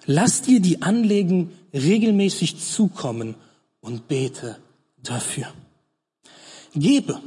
Lass 0.05 0.43
dir 0.43 0.61
die 0.61 0.81
Anliegen 0.81 1.51
regelmäßig 1.73 2.59
zukommen 2.59 3.35
und 3.81 4.07
bete 4.07 4.57
dafür. 5.03 5.47
Gebe 6.73 7.19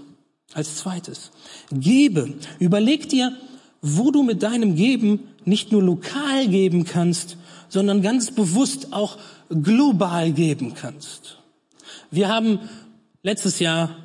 als 0.55 0.77
zweites. 0.77 1.33
Gebe. 1.71 2.33
Überleg 2.61 3.11
dir, 3.11 3.37
wo 3.83 4.11
du 4.11 4.23
mit 4.23 4.43
deinem 4.43 4.75
Geben 4.75 5.21
nicht 5.45 5.71
nur 5.71 5.83
lokal 5.83 6.49
geben 6.49 6.85
kannst, 6.85 7.37
sondern 7.69 8.03
ganz 8.03 8.31
bewusst 8.31 8.93
auch 8.93 9.19
global 9.51 10.33
geben 10.33 10.75
kannst. 10.75 11.39
Wir 12.11 12.29
haben 12.29 12.61
letztes 13.23 13.59
Jahr 13.59 13.97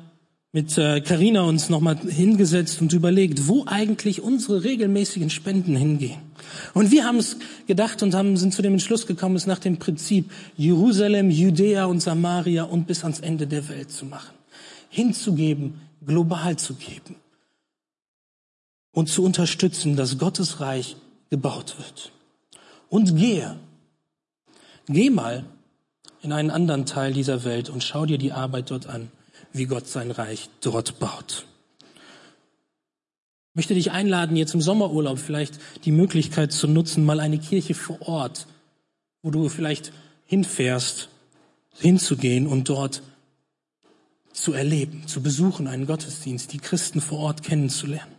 mit 0.54 0.76
Karina 0.76 1.40
äh, 1.40 1.48
uns 1.48 1.68
nochmal 1.68 1.98
hingesetzt 1.98 2.80
und 2.80 2.92
überlegt, 2.92 3.48
wo 3.48 3.64
eigentlich 3.66 4.22
unsere 4.22 4.62
regelmäßigen 4.62 5.28
Spenden 5.28 5.74
hingehen. 5.74 6.20
Und 6.74 6.92
wir 6.92 7.04
haben 7.04 7.18
es 7.18 7.38
gedacht 7.66 8.04
und 8.04 8.14
haben, 8.14 8.36
sind 8.36 8.54
zu 8.54 8.62
dem 8.62 8.74
Entschluss 8.74 9.06
gekommen, 9.06 9.34
es 9.34 9.48
nach 9.48 9.58
dem 9.58 9.78
Prinzip 9.78 10.30
Jerusalem, 10.56 11.30
Judäa 11.30 11.86
und 11.86 12.00
Samaria 12.00 12.62
und 12.62 12.86
bis 12.86 13.02
ans 13.02 13.18
Ende 13.18 13.48
der 13.48 13.68
Welt 13.68 13.90
zu 13.90 14.06
machen. 14.06 14.34
Hinzugeben, 14.90 15.80
global 16.06 16.56
zu 16.56 16.74
geben. 16.74 17.16
Und 18.92 19.08
zu 19.08 19.24
unterstützen, 19.24 19.96
dass 19.96 20.18
Gottes 20.18 20.60
Reich 20.60 20.94
gebaut 21.30 21.74
wird. 21.78 22.12
Und 22.88 23.16
gehe. 23.16 23.56
Geh 24.86 25.10
mal 25.10 25.44
in 26.22 26.32
einen 26.32 26.50
anderen 26.50 26.86
Teil 26.86 27.12
dieser 27.12 27.44
Welt 27.44 27.68
und 27.68 27.82
schau 27.82 28.06
dir 28.06 28.18
die 28.18 28.32
Arbeit 28.32 28.70
dort 28.70 28.86
an 28.86 29.10
wie 29.54 29.66
Gott 29.66 29.86
sein 29.86 30.10
Reich 30.10 30.50
dort 30.60 30.98
baut. 30.98 31.46
Ich 33.50 33.56
möchte 33.56 33.74
dich 33.74 33.92
einladen, 33.92 34.36
jetzt 34.36 34.52
im 34.52 34.60
Sommerurlaub 34.60 35.18
vielleicht 35.18 35.60
die 35.84 35.92
Möglichkeit 35.92 36.50
zu 36.52 36.66
nutzen, 36.66 37.04
mal 37.04 37.20
eine 37.20 37.38
Kirche 37.38 37.74
vor 37.74 38.02
Ort, 38.02 38.48
wo 39.22 39.30
du 39.30 39.48
vielleicht 39.48 39.92
hinfährst, 40.26 41.08
hinzugehen 41.78 42.48
und 42.48 42.68
dort 42.68 43.02
zu 44.32 44.52
erleben, 44.52 45.06
zu 45.06 45.22
besuchen, 45.22 45.68
einen 45.68 45.86
Gottesdienst, 45.86 46.52
die 46.52 46.58
Christen 46.58 47.00
vor 47.00 47.20
Ort 47.20 47.44
kennenzulernen. 47.44 48.12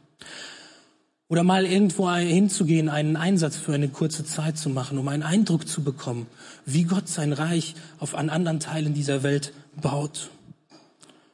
Oder 1.28 1.44
mal 1.44 1.66
irgendwo 1.66 2.12
hinzugehen, 2.12 2.88
einen 2.88 3.16
Einsatz 3.16 3.56
für 3.58 3.74
eine 3.74 3.90
kurze 3.90 4.26
Zeit 4.26 4.58
zu 4.58 4.70
machen, 4.70 5.00
um 5.00 5.08
einen 5.08 5.24
Eindruck 5.24 5.68
zu 5.68 5.84
bekommen, 5.84 6.28
wie 6.66 6.84
Gott 6.84 7.08
sein 7.08 7.34
Reich 7.34 7.74
auf 8.00 8.14
an 8.14 8.30
anderen 8.30 8.60
Teilen 8.60 8.94
dieser 8.94 9.24
Welt 9.24 9.54
baut. 9.76 10.30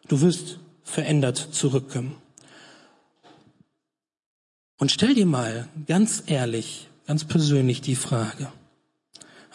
Du 0.08 0.22
wirst 0.22 0.60
verändert 0.84 1.38
zurückkommen. 1.52 2.16
Und 4.78 4.92
stell 4.92 5.14
dir 5.14 5.26
mal 5.26 5.68
ganz 5.88 6.24
ehrlich, 6.26 6.88
ganz 7.06 7.26
persönlich 7.26 7.82
die 7.82 7.96
Frage, 7.96 8.52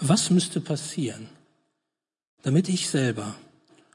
was 0.01 0.31
müsste 0.31 0.61
passieren, 0.61 1.29
damit 2.43 2.69
ich 2.69 2.89
selber, 2.89 3.35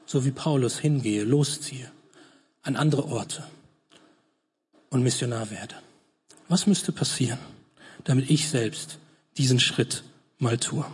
so 0.06 0.26
wie 0.26 0.32
Paulus 0.32 0.80
hingehe, 0.80 1.24
losziehe 1.24 1.92
an 2.64 2.76
andere 2.76 3.06
Orte 3.06 3.44
und 4.90 5.04
Missionar 5.04 5.52
werde? 5.52 5.76
Was 6.52 6.68
müsste 6.68 6.92
passieren, 6.92 7.40
damit 8.04 8.30
ich 8.30 8.50
selbst 8.50 8.98
diesen 9.38 9.58
Schritt 9.58 10.04
mal 10.38 10.58
tue? 10.58 10.86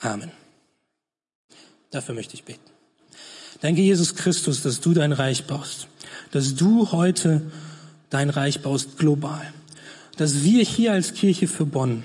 Amen. 0.00 0.30
Dafür 1.90 2.14
möchte 2.14 2.32
ich 2.32 2.44
beten. 2.44 2.62
Danke, 3.60 3.82
Jesus 3.82 4.14
Christus, 4.14 4.62
dass 4.62 4.80
du 4.80 4.94
dein 4.94 5.12
Reich 5.12 5.44
baust, 5.46 5.88
dass 6.30 6.54
du 6.54 6.92
heute 6.92 7.52
dein 8.08 8.30
Reich 8.30 8.62
baust 8.62 8.96
global, 8.96 9.52
dass 10.16 10.42
wir 10.42 10.64
hier 10.64 10.92
als 10.92 11.12
Kirche 11.12 11.46
für 11.46 11.66
Bonn, 11.66 12.04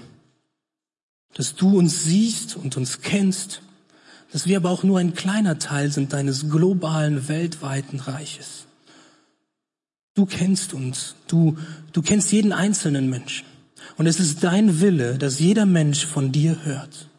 dass 1.33 1.55
du 1.55 1.77
uns 1.77 2.03
siehst 2.03 2.57
und 2.57 2.75
uns 2.75 2.99
kennst, 2.99 3.61
dass 4.33 4.47
wir 4.47 4.57
aber 4.57 4.69
auch 4.69 4.83
nur 4.83 4.99
ein 4.99 5.13
kleiner 5.13 5.59
Teil 5.59 5.93
sind 5.93 6.11
deines 6.11 6.49
globalen, 6.49 7.29
weltweiten 7.29 8.01
Reiches. 8.01 8.67
Du 10.15 10.25
kennst 10.25 10.73
uns, 10.73 11.15
du, 11.27 11.57
du 11.91 12.01
kennst 12.01 12.31
jeden 12.31 12.53
einzelnen 12.53 13.09
Menschen. 13.09 13.45
Und 13.97 14.05
es 14.05 14.19
ist 14.19 14.43
dein 14.43 14.79
Wille, 14.79 15.17
dass 15.17 15.39
jeder 15.39 15.65
Mensch 15.65 16.05
von 16.05 16.31
dir 16.31 16.63
hört, 16.65 17.09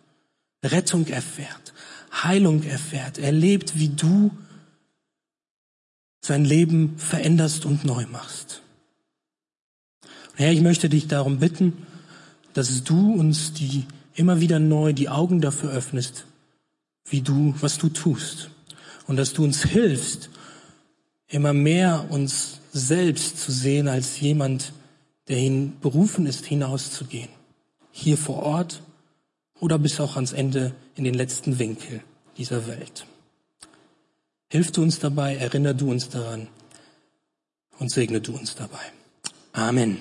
Rettung 0.65 1.07
erfährt, 1.07 1.75
Heilung 2.13 2.63
erfährt, 2.63 3.19
erlebt, 3.19 3.79
wie 3.79 3.89
du 3.89 4.31
sein 6.21 6.45
Leben 6.45 6.97
veränderst 6.97 7.67
und 7.67 7.85
neu 7.85 8.07
machst. 8.07 8.63
Herr, 10.37 10.53
ich 10.53 10.63
möchte 10.63 10.89
dich 10.89 11.07
darum 11.07 11.39
bitten, 11.39 11.87
dass 12.55 12.83
du 12.83 13.13
uns 13.13 13.53
die 13.53 13.85
immer 14.15 14.41
wieder 14.41 14.59
neu 14.59 14.93
die 14.93 15.09
Augen 15.09 15.41
dafür 15.41 15.71
öffnest, 15.71 16.27
wie 17.09 17.21
du, 17.21 17.55
was 17.61 17.79
du 17.79 17.89
tust. 17.89 18.51
Und 19.07 19.17
dass 19.17 19.33
du 19.33 19.45
uns 19.45 19.63
hilfst, 19.63 20.31
immer 21.29 21.53
mehr 21.53 22.07
uns 22.11 22.61
selbst 22.75 23.39
zu 23.39 23.53
sehen 23.53 23.89
als 23.89 24.21
jemand, 24.21 24.73
der 25.29 25.39
hin 25.39 25.77
berufen 25.81 26.27
ist, 26.27 26.45
hinauszugehen. 26.45 27.31
Hier 27.93 28.19
vor 28.19 28.43
Ort 28.43 28.83
oder 29.61 29.79
bis 29.79 30.01
auch 30.01 30.17
ans 30.17 30.33
Ende 30.33 30.75
in 30.97 31.05
den 31.05 31.15
letzten 31.15 31.59
Winkel 31.61 32.03
dieser 32.37 32.67
Welt. 32.67 33.07
Hilf 34.51 34.73
du 34.73 34.83
uns 34.83 34.99
dabei, 34.99 35.37
erinnere 35.37 35.77
du 35.77 35.91
uns 35.91 36.09
daran 36.09 36.49
und 37.79 37.91
segne 37.91 38.21
du 38.21 38.35
uns 38.35 38.57
dabei. 38.57 38.93
Amen. 39.53 39.99